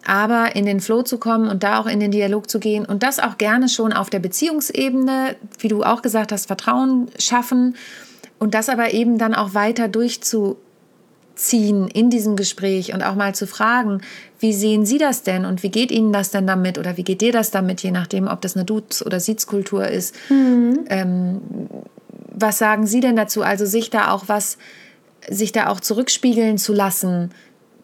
aber 0.07 0.57
in 0.57 0.64
den 0.64 0.81
Flow 0.81 1.03
zu 1.03 1.18
kommen 1.18 1.49
und 1.49 1.62
da 1.62 1.79
auch 1.79 1.87
in 1.87 2.01
den 2.01 2.11
Dialog 2.11 2.49
zu 2.49 2.59
gehen 2.59 2.87
und 2.87 3.03
das 3.03 3.18
auch 3.18 3.37
gerne 3.37 3.68
schon 3.68 3.92
auf 3.92 4.09
der 4.09 4.18
Beziehungsebene, 4.18 5.37
wie 5.59 5.68
du 5.68 5.83
auch 5.83 6.01
gesagt 6.01 6.33
hast, 6.33 6.47
Vertrauen 6.47 7.09
schaffen 7.18 7.77
und 8.38 8.55
das 8.55 8.70
aber 8.70 8.94
eben 8.94 9.18
dann 9.18 9.35
auch 9.35 9.53
weiter 9.53 9.88
durchzu 9.88 10.57
ziehen 11.35 11.88
in 11.88 12.11
diesem 12.11 12.37
Gespräch 12.37 12.94
und 12.94 13.03
auch 13.03 13.14
mal 13.14 13.35
zu 13.35 13.47
fragen, 13.47 14.01
wie 14.38 14.53
sehen 14.53 14.87
Sie 14.87 14.99
das 14.99 15.23
denn 15.23 15.44
und 15.44 15.62
wie 15.62 15.70
geht 15.70 15.90
Ihnen 15.90 16.12
das 16.12 16.31
denn 16.31 16.47
damit 16.47 16.79
oder 16.79 16.97
wie 16.97 17.03
geht 17.03 17.20
dir 17.20 17.33
das 17.33 17.51
damit, 17.51 17.83
je 17.83 17.90
nachdem, 17.90 18.29
ob 18.29 18.40
das 18.40 18.57
eine 18.57 18.64
Dudes- 18.64 19.05
oder 19.05 19.20
Sitzkultur 19.20 19.88
ist. 19.88 20.14
Mhm. 20.29 20.85
Ähm, 20.88 21.40
was 22.31 22.59
sagen 22.59 22.87
Sie 22.87 23.01
denn 23.01 23.16
dazu? 23.16 23.42
Also 23.42 23.66
sich 23.66 23.90
da 23.90 24.11
auch 24.11 24.25
was, 24.27 24.59
sich 25.29 25.53
da 25.53 25.68
auch 25.68 25.81
zurückspiegeln 25.81 26.59
zu 26.59 26.73
lassen. 26.73 27.31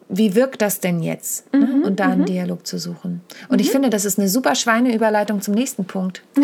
Wie 0.09 0.35
wirkt 0.35 0.61
das 0.61 0.81
denn 0.81 1.01
jetzt? 1.01 1.51
Ne? 1.53 1.65
Mhm, 1.65 1.83
und 1.83 1.99
da 1.99 2.05
einen 2.05 2.21
mhm. 2.21 2.25
Dialog 2.25 2.67
zu 2.67 2.77
suchen. 2.77 3.21
Und 3.47 3.61
ich 3.61 3.67
mhm. 3.67 3.71
finde, 3.71 3.89
das 3.89 4.05
ist 4.05 4.19
eine 4.19 4.27
super 4.27 4.55
Schweineüberleitung 4.55 5.41
zum 5.41 5.53
nächsten 5.53 5.85
Punkt. 5.85 6.21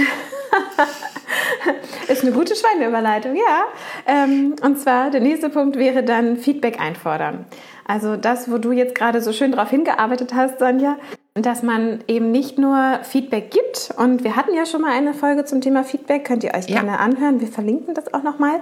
Ist 2.07 2.23
eine 2.23 2.31
gute 2.31 2.55
Schweineüberleitung, 2.55 3.35
ja. 3.35 3.65
Ähm, 4.05 4.55
und 4.61 4.79
zwar 4.79 5.09
der 5.09 5.21
nächste 5.21 5.49
Punkt 5.49 5.77
wäre 5.77 6.03
dann 6.03 6.37
Feedback 6.37 6.79
einfordern. 6.79 7.45
Also 7.85 8.17
das, 8.17 8.51
wo 8.51 8.57
du 8.57 8.71
jetzt 8.71 8.95
gerade 8.95 9.21
so 9.21 9.31
schön 9.31 9.51
darauf 9.51 9.69
hingearbeitet 9.69 10.33
hast, 10.33 10.59
Sonja, 10.59 10.97
dass 11.35 11.63
man 11.63 11.99
eben 12.07 12.31
nicht 12.31 12.57
nur 12.57 12.99
Feedback 13.03 13.51
gibt. 13.51 13.91
Und 13.97 14.23
wir 14.23 14.35
hatten 14.35 14.53
ja 14.53 14.65
schon 14.65 14.81
mal 14.81 14.91
eine 14.91 15.13
Folge 15.13 15.45
zum 15.45 15.61
Thema 15.61 15.83
Feedback, 15.83 16.25
könnt 16.25 16.43
ihr 16.43 16.53
euch 16.53 16.67
ja. 16.67 16.81
gerne 16.81 16.99
anhören. 16.99 17.39
Wir 17.39 17.47
verlinken 17.47 17.93
das 17.93 18.13
auch 18.13 18.23
nochmal. 18.23 18.59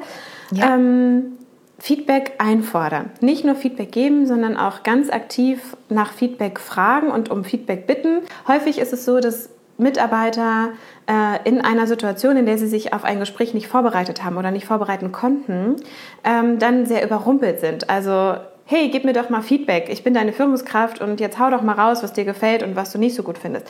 Ja. 0.51 0.75
Ähm, 0.75 1.37
Feedback 1.79 2.33
einfordern. 2.37 3.11
Nicht 3.19 3.43
nur 3.43 3.55
Feedback 3.55 3.91
geben, 3.91 4.27
sondern 4.27 4.57
auch 4.57 4.83
ganz 4.83 5.09
aktiv 5.09 5.75
nach 5.89 6.13
Feedback 6.13 6.59
fragen 6.59 7.11
und 7.11 7.29
um 7.29 7.43
Feedback 7.43 7.85
bitten. 7.85 8.21
Häufig 8.47 8.79
ist 8.79 8.93
es 8.93 9.05
so, 9.05 9.19
dass 9.19 9.49
Mitarbeiter 9.77 10.69
äh, 11.07 11.47
in 11.47 11.61
einer 11.61 11.87
Situation, 11.87 12.37
in 12.37 12.45
der 12.45 12.57
sie 12.57 12.67
sich 12.67 12.93
auf 12.93 13.03
ein 13.03 13.19
Gespräch 13.19 13.53
nicht 13.53 13.67
vorbereitet 13.67 14.23
haben 14.23 14.37
oder 14.37 14.51
nicht 14.51 14.65
vorbereiten 14.65 15.11
konnten, 15.11 15.75
ähm, 16.23 16.59
dann 16.59 16.85
sehr 16.85 17.03
überrumpelt 17.03 17.59
sind. 17.59 17.89
Also 17.89 18.35
hey, 18.65 18.89
gib 18.89 19.03
mir 19.03 19.13
doch 19.13 19.29
mal 19.29 19.41
Feedback, 19.41 19.89
ich 19.89 20.03
bin 20.03 20.13
deine 20.13 20.33
Führungskraft 20.33 20.99
und 20.99 21.19
jetzt 21.19 21.37
hau 21.37 21.51
doch 21.51 21.61
mal 21.61 21.73
raus, 21.73 22.01
was 22.01 22.13
dir 22.13 22.25
gefällt 22.25 22.63
und 22.63 22.75
was 22.75 22.91
du 22.91 22.97
nicht 22.97 23.15
so 23.15 23.21
gut 23.21 23.37
findest 23.37 23.67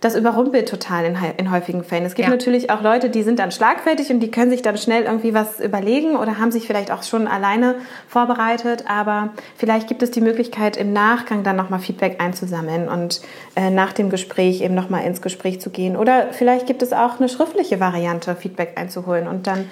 das 0.00 0.14
überrumpelt 0.16 0.68
total 0.68 1.04
in, 1.04 1.16
in 1.36 1.50
häufigen 1.50 1.82
Fällen. 1.82 2.04
Es 2.04 2.14
gibt 2.14 2.28
ja. 2.28 2.34
natürlich 2.34 2.70
auch 2.70 2.82
Leute, 2.82 3.10
die 3.10 3.22
sind 3.22 3.38
dann 3.38 3.50
schlagfertig 3.50 4.10
und 4.10 4.20
die 4.20 4.30
können 4.30 4.50
sich 4.50 4.62
dann 4.62 4.76
schnell 4.76 5.04
irgendwie 5.04 5.34
was 5.34 5.60
überlegen 5.60 6.16
oder 6.16 6.38
haben 6.38 6.52
sich 6.52 6.66
vielleicht 6.66 6.90
auch 6.90 7.02
schon 7.02 7.26
alleine 7.26 7.76
vorbereitet, 8.06 8.84
aber 8.88 9.30
vielleicht 9.56 9.88
gibt 9.88 10.02
es 10.02 10.10
die 10.10 10.20
Möglichkeit, 10.20 10.76
im 10.76 10.92
Nachgang 10.92 11.42
dann 11.42 11.56
nochmal 11.56 11.80
Feedback 11.80 12.20
einzusammeln 12.20 12.88
und 12.88 13.20
äh, 13.56 13.70
nach 13.70 13.92
dem 13.92 14.10
Gespräch 14.10 14.60
eben 14.60 14.74
nochmal 14.74 15.04
ins 15.04 15.22
Gespräch 15.22 15.60
zu 15.60 15.70
gehen. 15.70 15.96
Oder 15.96 16.28
vielleicht 16.32 16.66
gibt 16.66 16.82
es 16.82 16.92
auch 16.92 17.18
eine 17.18 17.28
schriftliche 17.28 17.80
Variante, 17.80 18.36
Feedback 18.36 18.72
einzuholen 18.76 19.26
und 19.26 19.46
dann, 19.46 19.70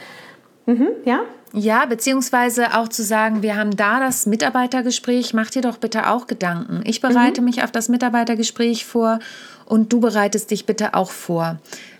mhm, 0.66 0.88
ja? 1.04 1.20
Ja, 1.52 1.86
beziehungsweise 1.86 2.76
auch 2.76 2.88
zu 2.88 3.02
sagen, 3.02 3.42
wir 3.42 3.56
haben 3.56 3.76
da 3.76 4.00
das 4.00 4.26
Mitarbeitergespräch, 4.26 5.32
mach 5.32 5.48
dir 5.48 5.62
doch 5.62 5.78
bitte 5.78 6.10
auch 6.10 6.26
Gedanken. 6.26 6.82
Ich 6.84 7.00
bereite 7.00 7.40
mhm. 7.40 7.46
mich 7.46 7.62
auf 7.62 7.70
das 7.70 7.88
Mitarbeitergespräch 7.88 8.84
vor 8.84 9.20
und 9.66 9.92
du 9.92 10.00
bereitest 10.00 10.50
dich 10.50 10.64
bitte 10.66 10.94
auch 10.94 11.10
vor. 11.10 11.58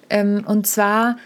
Ähm, 0.09 0.45
und 0.47 0.67
zwar 0.67 1.17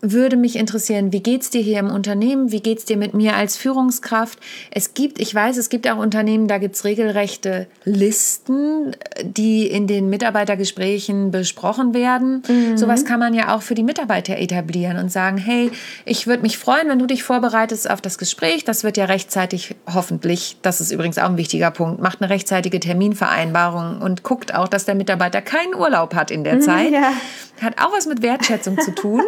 würde 0.00 0.36
mich 0.36 0.56
interessieren, 0.56 1.12
wie 1.12 1.22
geht 1.22 1.42
es 1.42 1.50
dir 1.50 1.60
hier 1.60 1.80
im 1.80 1.90
Unternehmen? 1.90 2.52
Wie 2.52 2.60
geht 2.60 2.78
es 2.78 2.84
dir 2.84 2.96
mit 2.96 3.14
mir 3.14 3.34
als 3.34 3.56
Führungskraft? 3.56 4.38
Es 4.70 4.94
gibt, 4.94 5.20
ich 5.20 5.34
weiß, 5.34 5.56
es 5.56 5.68
gibt 5.68 5.90
auch 5.90 5.98
Unternehmen, 5.98 6.46
da 6.46 6.58
gibt 6.58 6.76
es 6.76 6.84
regelrechte 6.84 7.66
Listen, 7.84 8.94
die 9.22 9.66
in 9.66 9.86
den 9.86 10.08
Mitarbeitergesprächen 10.08 11.30
besprochen 11.30 11.94
werden. 11.94 12.42
Mhm. 12.48 12.76
Sowas 12.78 13.04
kann 13.04 13.18
man 13.18 13.34
ja 13.34 13.54
auch 13.54 13.62
für 13.62 13.74
die 13.74 13.82
Mitarbeiter 13.82 14.38
etablieren 14.38 14.98
und 14.98 15.10
sagen, 15.10 15.36
hey, 15.36 15.70
ich 16.04 16.26
würde 16.26 16.42
mich 16.42 16.58
freuen, 16.58 16.88
wenn 16.88 16.98
du 16.98 17.06
dich 17.06 17.24
vorbereitest 17.24 17.90
auf 17.90 18.00
das 18.00 18.18
Gespräch. 18.18 18.64
Das 18.64 18.84
wird 18.84 18.96
ja 18.96 19.06
rechtzeitig, 19.06 19.74
hoffentlich, 19.92 20.58
das 20.62 20.80
ist 20.80 20.92
übrigens 20.92 21.18
auch 21.18 21.28
ein 21.28 21.36
wichtiger 21.36 21.70
Punkt, 21.70 22.00
macht 22.00 22.20
eine 22.20 22.30
rechtzeitige 22.30 22.78
Terminvereinbarung 22.78 24.00
und 24.00 24.22
guckt 24.22 24.54
auch, 24.54 24.68
dass 24.68 24.84
der 24.84 24.94
Mitarbeiter 24.94 25.42
keinen 25.42 25.74
Urlaub 25.74 26.14
hat 26.14 26.30
in 26.30 26.44
der 26.44 26.60
Zeit. 26.60 26.92
Ja. 26.92 27.12
Hat 27.60 27.80
auch 27.80 27.92
was 27.92 28.06
mit 28.06 28.22
Wertschätzung 28.22 28.78
zu 28.78 28.94
tun. 28.94 29.22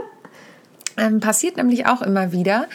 Ähm, 0.96 1.20
passiert 1.20 1.56
nämlich 1.56 1.86
auch 1.86 2.02
immer 2.02 2.32
wieder, 2.32 2.66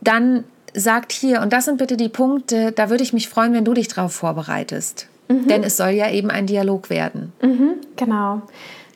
dann 0.00 0.44
sagt 0.74 1.12
hier, 1.12 1.42
und 1.42 1.52
das 1.52 1.66
sind 1.66 1.78
bitte 1.78 1.96
die 1.96 2.08
Punkte, 2.08 2.72
da 2.72 2.90
würde 2.90 3.02
ich 3.02 3.12
mich 3.12 3.28
freuen, 3.28 3.52
wenn 3.52 3.64
du 3.64 3.74
dich 3.74 3.88
darauf 3.88 4.12
vorbereitest. 4.12 5.08
Mhm. 5.28 5.48
Denn 5.48 5.62
es 5.62 5.76
soll 5.76 5.90
ja 5.90 6.10
eben 6.10 6.30
ein 6.30 6.46
Dialog 6.46 6.90
werden. 6.90 7.32
Mhm, 7.42 7.74
genau. 7.96 8.42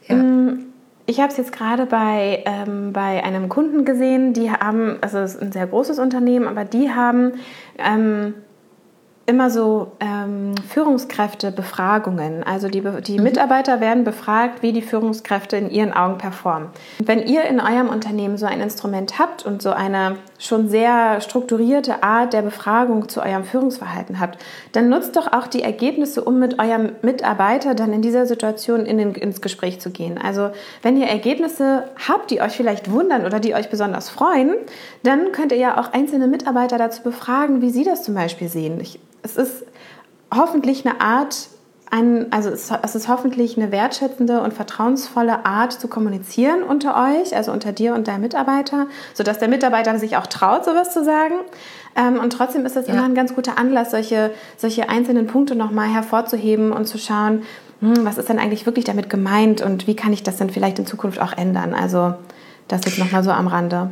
Ja. 0.09 0.17
Mm, 0.17 0.67
ich 1.07 1.21
habe 1.21 1.31
es 1.31 1.37
jetzt 1.37 1.53
gerade 1.53 1.87
bei, 1.87 2.43
ähm, 2.47 2.93
bei 2.93 3.23
einem 3.23 3.49
Kunden 3.49 3.85
gesehen, 3.85 4.33
die 4.33 4.51
haben, 4.51 4.97
also 5.01 5.19
es 5.19 5.35
ist 5.35 5.43
ein 5.43 5.53
sehr 5.53 5.67
großes 5.67 5.99
Unternehmen, 5.99 6.49
aber 6.49 6.65
die 6.65 6.91
haben 6.91 7.35
ähm, 7.79 8.35
immer 9.27 9.51
so 9.51 9.93
ähm, 10.01 10.55
Führungskräftebefragungen. 10.69 12.45
Also 12.45 12.69
die, 12.69 12.83
die 13.03 13.19
mhm. 13.19 13.25
Mitarbeiter 13.25 13.81
werden 13.81 14.05
befragt, 14.05 14.62
wie 14.62 14.73
die 14.73 14.83
Führungskräfte 14.83 15.57
in 15.57 15.71
ihren 15.71 15.93
Augen 15.93 16.19
performen. 16.19 16.69
Wenn 16.99 17.27
ihr 17.27 17.45
in 17.45 17.61
eurem 17.61 17.89
Unternehmen 17.89 18.39
so 18.39 18.47
ein 18.47 18.61
Instrument 18.61 19.19
habt 19.19 19.45
und 19.45 19.62
so 19.62 19.71
eine 19.71 20.17
schon 20.38 20.68
sehr 20.68 21.20
strukturierte 21.20 22.03
Art 22.03 22.33
der 22.33 22.42
Befragung 22.42 23.09
zu 23.09 23.22
eurem 23.22 23.44
Führungsverhalten 23.44 24.20
habt, 24.20 24.42
dann 24.72 24.88
nutzt 24.88 25.16
doch 25.16 25.33
auch 25.33 25.46
die 25.46 25.62
Ergebnisse, 25.62 26.22
um 26.22 26.38
mit 26.38 26.59
eurem 26.59 26.92
Mitarbeiter 27.03 27.75
dann 27.75 27.92
in 27.92 28.03
dieser 28.03 28.27
Situation 28.27 28.87
in 28.87 28.99
den, 28.99 29.14
ins 29.14 29.40
Gespräch 29.40 29.81
zu 29.81 29.90
gehen. 29.90 30.18
Also 30.18 30.51
wenn 30.83 30.96
ihr 30.96 31.07
Ergebnisse 31.07 31.85
habt, 32.09 32.31
die 32.31 32.40
euch 32.40 32.53
vielleicht 32.53 32.90
wundern 32.90 33.25
oder 33.25 33.40
die 33.40 33.55
euch 33.55 33.70
besonders 33.70 34.11
freuen, 34.11 34.55
dann 35.03 35.33
könnt 35.33 35.53
ihr 35.53 35.59
ja 35.59 35.81
auch 35.81 35.92
einzelne 35.92 36.27
Mitarbeiter 36.27 36.79
dazu 36.79 37.03
befragen, 37.03 37.62
wie 37.62 37.70
sie 37.70 37.85
das 37.85 38.03
zum 38.03 38.14
Beispiel 38.14 38.49
sehen. 38.49 38.81
Ich 38.81 38.99
es 39.27 39.37
ist 39.37 39.64
hoffentlich 40.33 40.87
eine 40.87 41.01
Art, 41.01 41.49
ein, 41.90 42.33
also 42.33 42.51
es, 42.51 42.70
es 42.83 42.94
ist 42.94 43.09
hoffentlich 43.09 43.57
eine 43.57 43.70
wertschätzende 43.70 44.40
und 44.40 44.53
vertrauensvolle 44.53 45.46
Art 45.46 45.72
zu 45.72 45.88
kommunizieren 45.88 46.62
unter 46.62 46.96
euch, 46.96 47.35
also 47.37 47.53
unter 47.53 47.72
dir 47.72 47.94
und 47.94 48.09
deinem 48.09 48.22
Mitarbeiter, 48.22 48.87
sodass 49.14 49.38
der 49.38 49.49
Mitarbeiter 49.49 49.99
sich 49.99 50.16
auch 50.16 50.27
traut, 50.27 50.64
sowas 50.64 50.92
zu 50.92 51.05
sagen. 51.05 51.35
Ähm, 51.94 52.18
und 52.18 52.31
trotzdem 52.33 52.66
ist 52.66 52.77
es 52.77 52.87
ja. 52.87 52.94
immer 52.94 53.05
ein 53.05 53.14
ganz 53.14 53.35
guter 53.35 53.57
Anlass, 53.59 53.92
solche, 53.92 54.33
solche 54.57 54.88
einzelnen 54.88 55.27
Punkte 55.27 55.55
nochmal 55.55 55.88
hervorzuheben 55.88 56.72
und 56.72 56.87
zu 56.87 56.99
schauen, 56.99 57.42
hm, 57.81 58.05
was 58.05 58.18
ist 58.18 58.29
denn 58.29 58.38
eigentlich 58.38 58.66
wirklich 58.66 58.85
damit 58.85 59.09
gemeint 59.09 59.62
und 59.62 59.87
wie 59.87 59.96
kann 59.96 60.12
ich 60.12 60.22
das 60.22 60.37
dann 60.37 60.51
vielleicht 60.51 60.79
in 60.79 60.87
Zukunft 60.87 61.20
auch 61.20 61.33
ändern. 61.33 61.72
Also 61.72 62.14
das 62.68 62.81
jetzt 62.85 62.99
nochmal 62.99 63.22
so 63.22 63.31
am 63.31 63.46
Rande. 63.46 63.90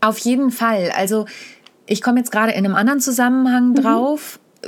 Auf 0.00 0.18
jeden 0.18 0.50
Fall. 0.50 0.92
Also 0.96 1.26
ich 1.86 2.02
komme 2.02 2.18
jetzt 2.18 2.30
gerade 2.30 2.52
in 2.52 2.64
einem 2.64 2.74
anderen 2.74 3.00
Zusammenhang 3.00 3.70
mhm. 3.70 3.74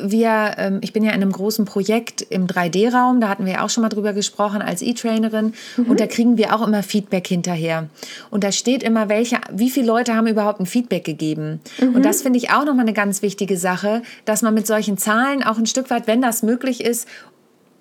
Wir, 0.02 0.54
ähm, 0.58 0.78
ich 0.82 0.92
bin 0.92 1.04
ja 1.04 1.10
in 1.10 1.22
einem 1.22 1.32
großen 1.32 1.64
Projekt 1.64 2.22
im 2.22 2.46
3D-Raum, 2.46 3.20
da 3.20 3.28
hatten 3.28 3.44
wir 3.46 3.54
ja 3.54 3.64
auch 3.64 3.70
schon 3.70 3.82
mal 3.82 3.88
drüber 3.88 4.12
gesprochen 4.12 4.62
als 4.62 4.82
E-Trainerin 4.82 5.54
mhm. 5.76 5.86
und 5.86 6.00
da 6.00 6.06
kriegen 6.06 6.36
wir 6.36 6.54
auch 6.54 6.66
immer 6.66 6.82
Feedback 6.82 7.26
hinterher. 7.26 7.88
Und 8.30 8.44
da 8.44 8.52
steht 8.52 8.82
immer, 8.82 9.08
welche, 9.08 9.38
wie 9.52 9.70
viele 9.70 9.86
Leute 9.86 10.14
haben 10.14 10.26
überhaupt 10.26 10.60
ein 10.60 10.66
Feedback 10.66 11.04
gegeben. 11.04 11.60
Mhm. 11.80 11.96
Und 11.96 12.04
das 12.04 12.22
finde 12.22 12.38
ich 12.38 12.50
auch 12.50 12.64
nochmal 12.64 12.84
eine 12.84 12.92
ganz 12.92 13.22
wichtige 13.22 13.56
Sache, 13.56 14.02
dass 14.24 14.42
man 14.42 14.54
mit 14.54 14.66
solchen 14.66 14.98
Zahlen 14.98 15.42
auch 15.42 15.58
ein 15.58 15.66
Stück 15.66 15.90
weit, 15.90 16.06
wenn 16.06 16.22
das 16.22 16.42
möglich 16.42 16.82
ist, 16.84 17.08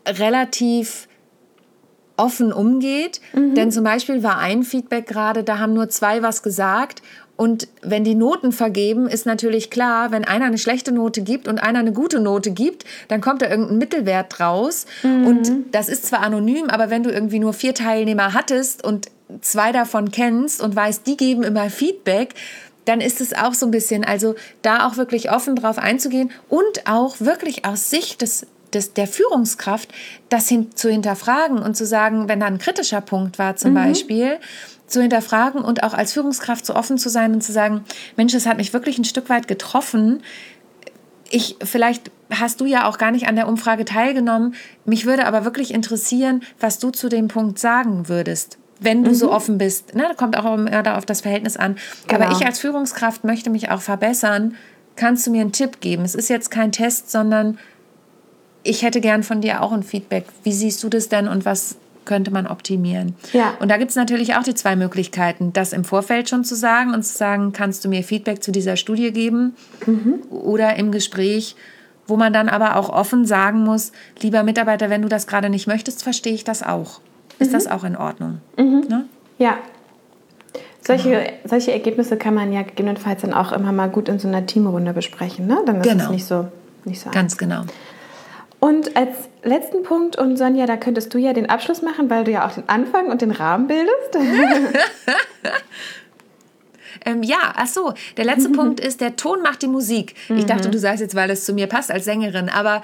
relativ 0.08 1.08
offen 2.18 2.54
umgeht. 2.54 3.22
Mhm. 3.34 3.56
Denn 3.56 3.72
zum 3.72 3.84
Beispiel 3.84 4.24
war 4.24 4.38
ein 4.38 4.64
Feedback 4.64 5.08
gerade, 5.08 5.44
da 5.44 5.60
haben 5.60 5.74
nur 5.74 5.90
zwei 5.90 6.22
was 6.22 6.44
gesagt 6.44 7.02
und 7.38 7.68
wenn 7.82 8.04
die 8.04 8.16
Noten 8.16 8.52
vergeben, 8.52 9.08
ist 9.08 9.26
natürlich 9.26 9.70
klar, 9.70 10.12
wenn 10.12 10.24
einer 10.24 10.46
eine 10.46 10.58
schlechte 10.58 10.92
Note 10.92 11.22
gibt 11.22 11.48
und 11.48 11.60
einer 11.60 11.80
eine 11.80 11.92
gute 11.92 12.20
Note 12.20 12.52
gibt, 12.52 12.86
dann 13.10 13.20
kommt 13.20 13.42
da 13.42 13.50
irgendein 13.50 13.78
Mittelwert 13.78 14.38
draus. 14.38 14.86
Mhm. 15.04 15.28
Und 15.28 15.52
das 15.72 15.90
ist 15.90 16.06
zwar 16.06 16.22
anonym, 16.22 16.70
aber 16.70 16.90
wenn 16.90 17.04
du 17.04 17.12
irgendwie 17.12 17.40
nur 17.40 17.54
vier 17.54 17.74
Teilnehmer 17.74 18.34
hattest 18.34 18.84
und 18.84 19.08
zwei 19.42 19.72
davon 19.72 20.12
kennst 20.12 20.62
und 20.62 20.76
weißt, 20.76 21.06
die 21.08 21.18
geben 21.18 21.44
immer 21.44 21.70
Feedback, 21.70 22.36
dann 22.86 23.02
ist 23.02 23.20
es 23.20 23.34
auch 23.34 23.54
so 23.54 23.66
ein 23.66 23.72
bisschen, 23.72 24.06
also 24.06 24.36
da 24.62 24.88
auch 24.88 24.96
wirklich 24.96 25.32
offen 25.32 25.56
drauf 25.56 25.78
einzugehen 25.78 26.32
und 26.50 26.86
auch 26.86 27.20
wirklich 27.20 27.66
aus 27.66 27.90
Sicht 27.90 28.22
des 28.22 28.46
des, 28.76 28.94
der 28.94 29.08
Führungskraft, 29.08 29.90
das 30.30 30.50
hin, 30.50 30.76
zu 30.76 30.90
hinterfragen 30.90 31.60
und 31.60 31.76
zu 31.76 31.86
sagen, 31.86 32.28
wenn 32.28 32.42
da 32.42 32.48
ein 32.48 32.58
kritischer 32.58 33.02
Punkt 33.02 33.40
war 33.40 33.56
zum 33.56 33.72
mhm. 33.72 33.76
Beispiel, 33.76 34.38
zu 34.88 35.02
hinterfragen 35.02 35.62
und 35.62 35.84
auch 35.84 35.94
als 35.94 36.14
Führungskraft 36.14 36.66
so 36.66 36.76
offen 36.76 36.98
zu 36.98 37.10
sein 37.10 37.34
und 37.34 37.42
zu 37.42 37.52
sagen, 37.52 37.84
Mensch, 38.16 38.34
es 38.34 38.46
hat 38.46 38.58
mich 38.58 38.74
wirklich 38.74 38.98
ein 38.98 39.06
Stück 39.06 39.30
weit 39.30 39.48
getroffen. 39.48 40.22
Ich, 41.30 41.58
vielleicht 41.64 42.12
hast 42.30 42.62
du 42.62 42.66
ja 42.66 42.88
auch 42.88 42.98
gar 42.98 43.12
nicht 43.12 43.28
an 43.28 43.36
der 43.36 43.48
Umfrage 43.48 43.86
teilgenommen. 43.86 44.56
Mich 44.86 45.06
würde 45.06 45.26
aber 45.26 45.44
wirklich 45.44 45.74
interessieren, 45.74 46.44
was 46.60 46.80
du 46.80 46.92
zu 46.92 47.10
dem 47.10 47.28
Punkt 47.28 47.60
sagen 47.60 48.08
würdest 48.08 48.58
wenn 48.80 49.04
du 49.04 49.12
mhm. 49.12 49.16
so 49.16 49.32
offen 49.32 49.58
bist. 49.58 49.96
Ne, 49.96 50.04
da 50.08 50.14
kommt 50.14 50.38
auch 50.38 50.54
immer 50.54 50.98
auf 50.98 51.06
das 51.06 51.22
Verhältnis 51.22 51.58
an. 51.58 51.78
Genau. 52.08 52.26
Aber 52.26 52.36
ich 52.36 52.46
als 52.46 52.60
Führungskraft 52.60 53.24
möchte 53.24 53.50
mich 53.50 53.72
auch 53.72 53.82
verbessern. 53.82 54.56
Kannst 54.96 55.26
du 55.26 55.32
mir 55.32 55.42
einen 55.42 55.52
Tipp 55.52 55.82
geben? 55.82 56.04
Es 56.04 56.16
ist 56.16 56.30
jetzt 56.30 56.52
kein 56.52 56.72
Test, 56.72 57.12
sondern 57.12 57.58
ich 58.64 58.82
hätte 58.82 59.02
gern 59.02 59.24
von 59.24 59.42
dir 59.42 59.62
auch 59.62 59.72
ein 59.72 59.84
Feedback. 59.84 60.26
Wie 60.44 60.54
siehst 60.54 60.84
du 60.84 60.90
das 60.90 61.10
denn 61.10 61.28
und 61.28 61.46
was 61.46 61.78
könnte 62.06 62.32
man 62.32 62.48
optimieren. 62.48 63.16
Ja. 63.34 63.54
Und 63.60 63.70
da 63.70 63.78
gibt 63.78 63.92
es 63.92 63.96
natürlich 63.96 64.36
auch 64.36 64.44
die 64.44 64.56
zwei 64.56 64.76
Möglichkeiten, 64.76 65.54
das 65.54 65.74
im 65.74 65.84
Vorfeld 65.84 66.30
schon 66.30 66.44
zu 66.44 66.56
sagen 66.56 66.94
und 66.94 67.04
zu 67.04 67.18
sagen, 67.18 67.52
kannst 67.54 67.84
du 67.84 67.90
mir 67.90 68.04
Feedback 68.04 68.44
zu 68.44 68.52
dieser 68.52 68.78
Studie 68.78 69.12
geben 69.12 69.56
mhm. 69.86 70.22
oder 70.30 70.76
im 70.76 70.92
Gespräch, 70.92 71.56
wo 72.08 72.18
man 72.18 72.34
dann 72.34 72.50
aber 72.50 72.76
auch 72.78 72.90
offen 72.90 73.26
sagen 73.26 73.64
muss, 73.64 73.92
lieber 74.22 74.44
Mitarbeiter, 74.44 74.90
wenn 74.90 75.02
du 75.02 75.10
das 75.10 75.28
gerade 75.28 75.50
nicht 75.50 75.68
möchtest, 75.68 76.04
verstehe 76.04 76.34
ich 76.34 76.44
das 76.44 76.64
auch. 76.64 77.02
Ist 77.40 77.50
mhm. 77.50 77.54
das 77.54 77.68
auch 77.68 77.84
in 77.84 77.96
Ordnung? 77.96 78.40
Mhm. 78.58 78.86
Ne? 78.88 79.06
Ja. 79.38 79.58
Solche, 80.82 81.10
genau. 81.10 81.24
solche 81.46 81.72
Ergebnisse 81.72 82.16
kann 82.16 82.36
man 82.36 82.54
ja 82.54 82.62
gegebenenfalls 82.62 83.22
dann 83.22 83.34
auch 83.34 83.52
immer 83.52 83.72
mal 83.72 83.90
gut 83.90 84.08
in 84.08 84.20
so 84.20 84.28
einer 84.28 84.46
Teamrunde 84.46 84.94
besprechen. 84.94 85.48
Ne? 85.48 85.58
Dann 85.66 85.78
ist 85.78 85.90
genau. 85.90 86.04
es 86.04 86.10
nicht 86.12 86.26
so, 86.26 86.48
nicht 86.86 87.02
so 87.02 87.10
Ganz 87.10 87.38
genau. 87.38 87.64
Und 88.66 88.98
als 88.98 89.30
letzten 89.44 89.84
Punkt, 89.84 90.16
und 90.16 90.38
Sonja, 90.38 90.66
da 90.66 90.76
könntest 90.76 91.14
du 91.14 91.20
ja 91.20 91.34
den 91.34 91.48
Abschluss 91.48 91.84
machen, 91.84 92.10
weil 92.10 92.24
du 92.24 92.32
ja 92.32 92.48
auch 92.48 92.54
den 92.54 92.68
Anfang 92.68 93.12
und 93.12 93.22
den 93.22 93.30
Rahmen 93.30 93.68
bildest. 93.68 94.16
ähm, 97.06 97.22
ja, 97.22 97.54
ach 97.56 97.68
so, 97.68 97.94
der 98.18 98.26
letzte 98.26 98.50
Punkt 98.54 98.80
ist, 98.80 99.02
der 99.02 99.18
Ton 99.18 99.44
macht 99.44 99.62
die 99.62 99.68
Musik. 99.68 100.16
Mhm. 100.30 100.40
Ich 100.40 100.46
dachte, 100.48 100.72
du 100.72 100.80
sagst 100.80 101.00
jetzt, 101.02 101.14
weil 101.14 101.30
es 101.30 101.46
zu 101.46 101.54
mir 101.54 101.68
passt 101.68 101.92
als 101.92 102.06
Sängerin, 102.06 102.50
aber 102.50 102.82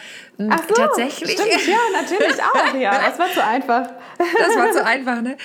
ach 0.52 0.62
so, 0.70 0.76
tatsächlich. 0.76 1.32
Stimmt, 1.32 1.68
ja, 1.68 2.00
natürlich 2.00 2.44
auch, 2.44 2.76
ja. 2.80 3.02
Das 3.04 3.18
war 3.18 3.32
zu 3.34 3.44
einfach. 3.44 3.90
Das 4.20 4.56
war 4.56 4.72
zu 4.74 4.86
einfach, 4.86 5.20
ne? 5.24 5.36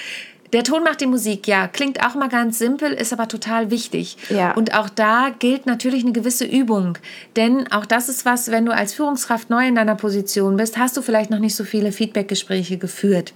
Der 0.53 0.65
Ton 0.65 0.83
macht 0.83 1.01
die 1.01 1.07
Musik, 1.07 1.47
ja. 1.47 1.69
Klingt 1.69 2.05
auch 2.05 2.15
mal 2.15 2.29
ganz 2.29 2.59
simpel, 2.59 2.93
ist 2.93 3.13
aber 3.13 3.29
total 3.29 3.71
wichtig. 3.71 4.17
Ja. 4.31 4.53
Und 4.55 4.75
auch 4.75 4.89
da 4.89 5.31
gilt 5.39 5.67
natürlich 5.67 6.03
eine 6.03 6.13
gewisse 6.13 6.45
Übung. 6.45 6.99
Denn 7.37 7.71
auch 7.73 7.87
das 7.87 8.09
ist 8.09 8.25
was, 8.25 8.51
wenn 8.51 8.67
du 8.67 8.73
als 8.73 8.95
Führungskraft 8.95 9.51
neu 9.51 9.67
in 9.67 9.75
deiner 9.75 9.97
Position 9.97 10.57
bist, 10.57 10.79
hast 10.79 10.97
du 10.97 11.03
vielleicht 11.03 11.31
noch 11.31 11.39
nicht 11.39 11.57
so 11.57 11.65
viele 11.65 11.93
Feedbackgespräche 11.93 12.79
geführt. 12.79 13.33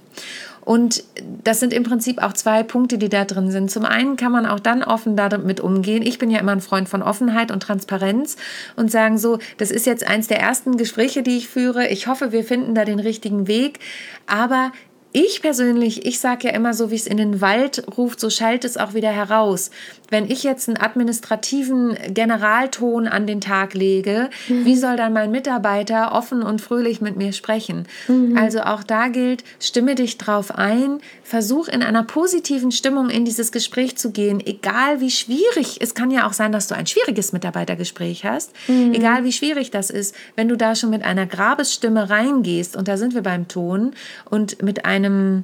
Und 0.63 1.03
das 1.43 1.59
sind 1.59 1.73
im 1.73 1.83
Prinzip 1.83 2.21
auch 2.21 2.33
zwei 2.33 2.63
Punkte, 2.63 2.97
die 2.97 3.09
da 3.09 3.25
drin 3.25 3.51
sind. 3.51 3.71
Zum 3.71 3.83
einen 3.83 4.15
kann 4.15 4.31
man 4.31 4.45
auch 4.45 4.59
dann 4.59 4.83
offen 4.83 5.15
damit 5.15 5.59
umgehen. 5.59 6.03
Ich 6.03 6.19
bin 6.19 6.29
ja 6.29 6.39
immer 6.39 6.51
ein 6.51 6.61
Freund 6.61 6.87
von 6.87 7.01
Offenheit 7.01 7.51
und 7.51 7.63
Transparenz 7.63 8.37
und 8.75 8.91
sagen 8.91 9.17
so, 9.17 9.39
das 9.57 9.71
ist 9.71 9.85
jetzt 9.87 10.07
eins 10.07 10.27
der 10.27 10.39
ersten 10.39 10.77
Gespräche, 10.77 11.23
die 11.23 11.37
ich 11.37 11.47
führe. 11.47 11.87
Ich 11.87 12.07
hoffe, 12.07 12.31
wir 12.31 12.43
finden 12.43 12.75
da 12.75 12.85
den 12.85 12.99
richtigen 12.99 13.47
Weg. 13.47 13.79
Aber 14.27 14.71
ich 15.13 15.41
persönlich, 15.41 16.05
ich 16.05 16.19
sage 16.19 16.47
ja 16.47 16.53
immer 16.53 16.73
so, 16.73 16.89
wie 16.89 16.95
es 16.95 17.07
in 17.07 17.17
den 17.17 17.41
Wald 17.41 17.83
ruft, 17.97 18.19
so 18.19 18.29
schallt 18.29 18.63
es 18.63 18.77
auch 18.77 18.93
wieder 18.93 19.11
heraus. 19.11 19.71
Wenn 20.09 20.29
ich 20.29 20.43
jetzt 20.43 20.67
einen 20.67 20.77
administrativen 20.77 21.97
Generalton 22.13 23.07
an 23.07 23.27
den 23.27 23.41
Tag 23.41 23.73
lege, 23.73 24.29
mhm. 24.47 24.65
wie 24.65 24.75
soll 24.75 24.97
dann 24.97 25.13
mein 25.13 25.31
Mitarbeiter 25.31 26.13
offen 26.13 26.43
und 26.43 26.61
fröhlich 26.61 27.01
mit 27.01 27.17
mir 27.17 27.33
sprechen? 27.33 27.87
Mhm. 28.07 28.37
Also 28.37 28.61
auch 28.61 28.83
da 28.83 29.07
gilt, 29.07 29.43
stimme 29.59 29.95
dich 29.95 30.17
drauf 30.17 30.53
ein, 30.57 30.99
versuch 31.23 31.67
in 31.67 31.81
einer 31.81 32.03
positiven 32.03 32.71
Stimmung 32.71 33.09
in 33.09 33.25
dieses 33.25 33.51
Gespräch 33.51 33.97
zu 33.97 34.11
gehen, 34.11 34.45
egal 34.45 34.99
wie 35.01 35.11
schwierig, 35.11 35.77
es 35.79 35.93
kann 35.93 36.11
ja 36.11 36.27
auch 36.27 36.33
sein, 36.33 36.51
dass 36.51 36.67
du 36.67 36.75
ein 36.75 36.87
schwieriges 36.87 37.33
Mitarbeitergespräch 37.33 38.25
hast, 38.25 38.51
mhm. 38.67 38.93
egal 38.93 39.23
wie 39.23 39.31
schwierig 39.31 39.71
das 39.71 39.89
ist, 39.89 40.15
wenn 40.35 40.47
du 40.47 40.57
da 40.57 40.75
schon 40.75 40.89
mit 40.89 41.03
einer 41.03 41.25
Grabesstimme 41.25 42.09
reingehst, 42.09 42.75
und 42.75 42.87
da 42.87 42.97
sind 42.97 43.13
wir 43.13 43.23
beim 43.23 43.47
Ton, 43.47 43.93
und 44.29 44.61
mit 44.61 44.85
einem 44.85 45.00
einem 45.05 45.43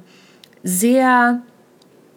sehr, 0.62 1.42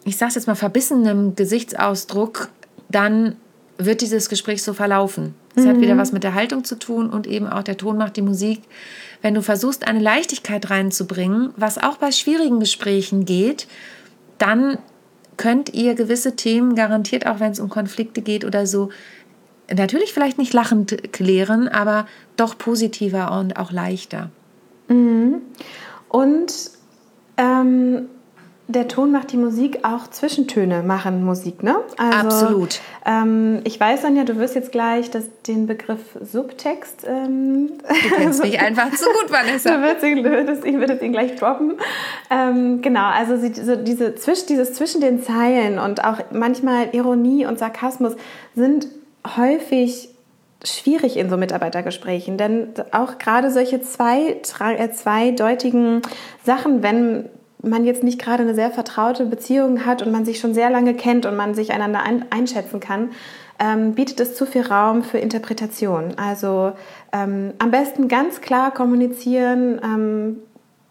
ich 0.04 0.16
sage 0.16 0.32
jetzt 0.34 0.46
mal, 0.46 0.54
verbissenen 0.54 1.34
Gesichtsausdruck, 1.36 2.48
dann 2.88 3.36
wird 3.78 4.00
dieses 4.00 4.28
Gespräch 4.28 4.62
so 4.62 4.74
verlaufen. 4.74 5.34
Es 5.54 5.64
mhm. 5.64 5.68
hat 5.68 5.80
wieder 5.80 5.96
was 5.96 6.12
mit 6.12 6.24
der 6.24 6.34
Haltung 6.34 6.64
zu 6.64 6.78
tun 6.78 7.10
und 7.10 7.26
eben 7.26 7.46
auch 7.46 7.62
der 7.62 7.76
Ton 7.76 7.96
macht 7.98 8.16
die 8.16 8.22
Musik. 8.22 8.62
Wenn 9.20 9.34
du 9.34 9.42
versuchst, 9.42 9.86
eine 9.86 10.00
Leichtigkeit 10.00 10.70
reinzubringen, 10.70 11.52
was 11.56 11.78
auch 11.78 11.96
bei 11.96 12.10
schwierigen 12.12 12.60
Gesprächen 12.60 13.24
geht, 13.24 13.66
dann 14.38 14.78
könnt 15.36 15.74
ihr 15.74 15.94
gewisse 15.94 16.36
Themen 16.36 16.74
garantiert, 16.74 17.26
auch 17.26 17.40
wenn 17.40 17.52
es 17.52 17.60
um 17.60 17.68
Konflikte 17.68 18.22
geht 18.22 18.44
oder 18.44 18.66
so, 18.66 18.90
natürlich 19.72 20.12
vielleicht 20.12 20.38
nicht 20.38 20.52
lachend 20.52 21.12
klären, 21.12 21.68
aber 21.68 22.06
doch 22.36 22.58
positiver 22.58 23.38
und 23.38 23.56
auch 23.56 23.72
leichter. 23.72 24.30
Mhm. 24.88 25.42
Und 26.08 26.70
ähm, 27.36 28.08
der 28.68 28.88
Ton 28.88 29.12
macht 29.12 29.32
die 29.32 29.36
Musik, 29.36 29.80
auch 29.82 30.08
Zwischentöne 30.08 30.82
machen 30.82 31.24
Musik, 31.24 31.62
ne? 31.62 31.76
Also, 31.96 32.46
Absolut. 32.46 32.80
Ähm, 33.04 33.60
ich 33.64 33.78
weiß, 33.78 34.02
Sonja, 34.02 34.24
du 34.24 34.38
wirst 34.38 34.54
jetzt 34.54 34.72
gleich 34.72 35.10
das, 35.10 35.24
den 35.46 35.66
Begriff 35.66 36.00
Subtext. 36.20 37.04
Ähm, 37.06 37.72
du 37.86 38.14
kennst 38.16 38.42
mich 38.42 38.60
einfach 38.62 38.90
zu 38.92 39.04
gut, 39.04 39.30
Vanessa. 39.30 39.76
du 39.76 39.82
wirst 39.82 40.04
ihn, 40.04 40.24
würdest, 40.24 40.64
ich 40.64 40.74
würde 40.74 40.94
ihn 41.04 41.12
gleich 41.12 41.36
droppen. 41.36 41.74
Ähm, 42.30 42.82
genau, 42.82 43.06
also 43.06 43.36
so 43.36 43.76
diese, 43.76 44.14
zwisch, 44.14 44.46
dieses 44.46 44.74
zwischen 44.74 45.00
den 45.00 45.22
Zeilen 45.22 45.78
und 45.78 46.04
auch 46.04 46.18
manchmal 46.30 46.88
Ironie 46.92 47.44
und 47.46 47.58
Sarkasmus 47.58 48.14
sind 48.54 48.86
häufig 49.36 50.08
schwierig 50.64 51.16
in 51.16 51.28
so 51.28 51.36
Mitarbeitergesprächen, 51.36 52.36
denn 52.36 52.68
auch 52.92 53.18
gerade 53.18 53.50
solche 53.50 53.80
zwei, 53.80 54.40
äh, 54.60 54.90
zweideutigen 54.90 56.02
Sachen, 56.44 56.82
wenn 56.82 57.28
man 57.62 57.84
jetzt 57.84 58.02
nicht 58.02 58.20
gerade 58.20 58.42
eine 58.42 58.54
sehr 58.54 58.70
vertraute 58.70 59.24
Beziehung 59.24 59.86
hat 59.86 60.02
und 60.02 60.12
man 60.12 60.24
sich 60.24 60.40
schon 60.40 60.54
sehr 60.54 60.70
lange 60.70 60.94
kennt 60.94 61.26
und 61.26 61.36
man 61.36 61.54
sich 61.54 61.72
einander 61.72 62.02
ein, 62.02 62.26
einschätzen 62.30 62.80
kann, 62.80 63.10
ähm, 63.58 63.94
bietet 63.94 64.18
es 64.20 64.34
zu 64.34 64.46
viel 64.46 64.62
Raum 64.62 65.04
für 65.04 65.18
Interpretation. 65.18 66.14
Also 66.16 66.72
ähm, 67.12 67.52
am 67.58 67.70
besten 67.70 68.08
ganz 68.08 68.40
klar 68.40 68.72
kommunizieren, 68.72 69.80
ähm, 69.84 70.38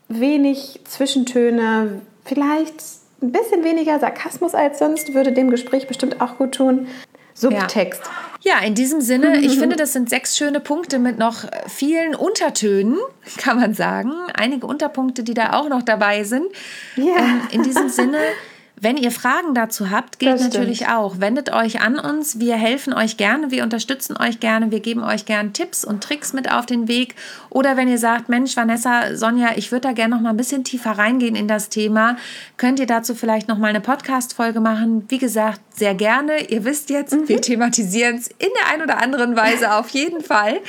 wenig 0.07 0.79
Zwischentöne, 0.86 2.01
vielleicht 2.23 2.75
ein 3.21 3.31
bisschen 3.31 3.63
weniger 3.63 3.99
Sarkasmus 3.99 4.55
als 4.55 4.79
sonst, 4.79 5.13
würde 5.13 5.31
dem 5.31 5.49
Gespräch 5.49 5.88
bestimmt 5.88 6.21
auch 6.21 6.38
gut 6.38 6.53
tun. 6.53 6.88
Subtext. 7.34 8.02
Ja. 8.41 8.60
ja, 8.60 8.65
in 8.65 8.76
diesem 8.76 9.02
Sinne, 9.02 9.39
ich 9.39 9.58
finde, 9.58 9.76
das 9.76 9.94
sind 9.94 10.10
sechs 10.10 10.38
schöne 10.38 10.60
Punkte 10.60 11.00
mit 11.00 11.17
noch 11.17 11.46
vielen 11.67 12.15
Untertönen, 12.15 12.98
kann 13.38 13.60
man 13.60 13.74
sagen. 13.74 14.12
Einige 14.34 14.67
Unterpunkte, 14.67 15.24
die 15.24 15.34
da 15.34 15.54
auch 15.54 15.70
noch 15.70 15.84
dabei 15.84 16.24
sind. 16.24 16.48
Ja. 16.96 17.17
Ähm, 17.17 17.41
in 17.52 17.63
diesem 17.63 17.89
Sinne 17.89 18.17
wenn 18.82 18.98
ihr 18.98 19.12
Fragen 19.12 19.54
dazu 19.54 19.91
habt, 19.91 20.17
geht 20.17 20.39
natürlich 20.39 20.88
auch. 20.88 21.20
Wendet 21.20 21.54
euch 21.54 21.82
an 21.82 22.00
uns. 22.00 22.39
Wir 22.39 22.56
helfen 22.56 22.94
euch 22.94 23.15
gerne. 23.15 23.52
Wir 23.52 23.62
unterstützen 23.62 24.17
euch 24.17 24.39
gerne. 24.39 24.72
Wir 24.72 24.80
geben 24.80 25.04
euch 25.04 25.26
gerne 25.26 25.54
Tipps 25.54 25.86
und 25.86 26.04
Tricks 26.04 26.34
mit 26.34 26.52
auf 26.52 26.65
den 26.65 26.88
Weg. 26.88 27.13
Oder 27.52 27.78
wenn 27.78 27.88
ihr 27.88 28.00
sagt, 28.00 28.28
Mensch, 28.28 28.58
Vanessa, 28.58 29.15
Sonja, 29.15 29.50
ich 29.56 29.72
würde 29.72 29.89
da 29.89 29.91
gerne 29.94 30.15
noch 30.15 30.22
mal 30.24 30.32
ein 30.32 30.38
bisschen 30.38 30.63
tiefer 30.63 30.98
reingehen 30.98 31.36
in 31.36 31.48
das 31.48 31.70
Thema, 31.70 32.17
könnt 32.58 32.80
ihr 32.80 32.88
dazu 32.88 33.13
vielleicht 33.13 33.48
noch 33.48 33.60
mal 33.60 33.67
eine 33.67 33.82
Podcast-Folge 33.82 34.60
machen. 34.60 35.06
Wie 35.10 35.20
gesagt, 35.20 35.62
sehr 35.76 35.94
gerne. 35.94 36.50
Ihr 36.50 36.65
wisst 36.65 36.89
jetzt, 36.89 37.13
mhm. 37.13 37.30
wir 37.30 37.39
thematisieren 37.39 38.15
es 38.15 38.30
in 38.30 38.50
der 38.60 38.74
einen 38.74 38.82
oder 38.82 39.00
anderen 39.00 39.36
Weise 39.36 39.74
auf 39.74 39.89
jeden 39.89 40.22
Fall. 40.22 40.60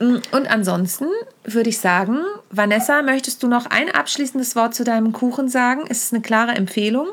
Und 0.00 0.50
ansonsten 0.50 1.06
würde 1.44 1.70
ich 1.70 1.78
sagen, 1.78 2.18
Vanessa, 2.50 3.02
möchtest 3.02 3.42
du 3.42 3.48
noch 3.48 3.66
ein 3.66 3.90
abschließendes 3.90 4.56
Wort 4.56 4.74
zu 4.74 4.84
deinem 4.84 5.12
Kuchen 5.12 5.48
sagen? 5.48 5.82
Ist 5.86 6.04
es 6.04 6.12
eine 6.12 6.22
klare 6.22 6.52
Empfehlung? 6.52 7.08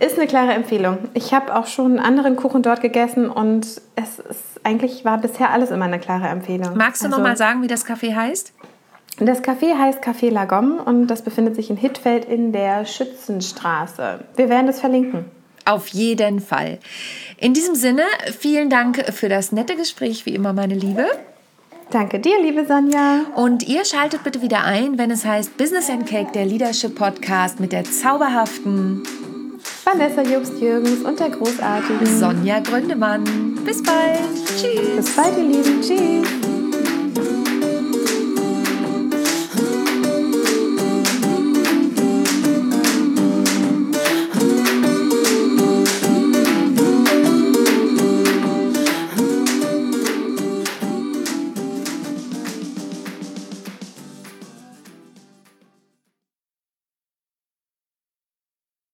Ist 0.00 0.16
eine 0.16 0.26
klare 0.26 0.52
Empfehlung. 0.52 0.98
Ich 1.14 1.34
habe 1.34 1.54
auch 1.54 1.66
schon 1.66 1.98
anderen 1.98 2.36
Kuchen 2.36 2.62
dort 2.62 2.80
gegessen 2.80 3.28
und 3.28 3.66
es 3.96 4.18
ist 4.18 4.60
eigentlich 4.64 5.04
war 5.04 5.18
bisher 5.18 5.50
alles 5.50 5.70
immer 5.70 5.84
eine 5.84 5.98
klare 5.98 6.28
Empfehlung. 6.28 6.76
Magst 6.76 7.02
du 7.02 7.06
also, 7.06 7.18
noch 7.18 7.24
mal 7.24 7.36
sagen, 7.36 7.62
wie 7.62 7.66
das 7.66 7.86
Café 7.86 8.14
heißt? 8.14 8.52
Das 9.20 9.42
Café 9.42 9.76
heißt 9.76 10.02
Café 10.02 10.30
Lagom 10.30 10.78
und 10.78 11.08
das 11.08 11.22
befindet 11.22 11.56
sich 11.56 11.70
in 11.70 11.76
Hittfeld 11.76 12.24
in 12.24 12.52
der 12.52 12.84
Schützenstraße. 12.84 14.20
Wir 14.36 14.48
werden 14.48 14.66
das 14.66 14.80
verlinken. 14.80 15.24
Auf 15.68 15.88
jeden 15.88 16.40
Fall. 16.40 16.78
In 17.36 17.52
diesem 17.52 17.74
Sinne, 17.74 18.04
vielen 18.38 18.70
Dank 18.70 19.04
für 19.12 19.28
das 19.28 19.52
nette 19.52 19.76
Gespräch, 19.76 20.24
wie 20.24 20.34
immer, 20.34 20.54
meine 20.54 20.74
Liebe. 20.74 21.06
Danke 21.90 22.20
dir, 22.20 22.40
liebe 22.40 22.66
Sonja. 22.66 23.26
Und 23.34 23.68
ihr 23.68 23.84
schaltet 23.84 24.24
bitte 24.24 24.40
wieder 24.40 24.64
ein, 24.64 24.96
wenn 24.96 25.10
es 25.10 25.26
heißt 25.26 25.58
Business 25.58 25.90
and 25.90 26.06
Cake, 26.06 26.32
der 26.32 26.46
Leadership 26.46 26.94
Podcast 26.94 27.60
mit 27.60 27.72
der 27.72 27.84
zauberhaften 27.84 29.02
Vanessa 29.84 30.22
Jobst-Jürgens 30.22 31.02
und 31.02 31.20
der 31.20 31.30
großartigen 31.30 32.06
Sonja 32.06 32.60
Gründemann. 32.60 33.58
Bis 33.66 33.82
bald. 33.82 34.20
Tschüss. 34.46 34.96
Bis 34.96 35.16
bald, 35.16 35.36
ihr 35.36 35.44
Lieben. 35.44 35.82
Tschüss. 35.82 36.47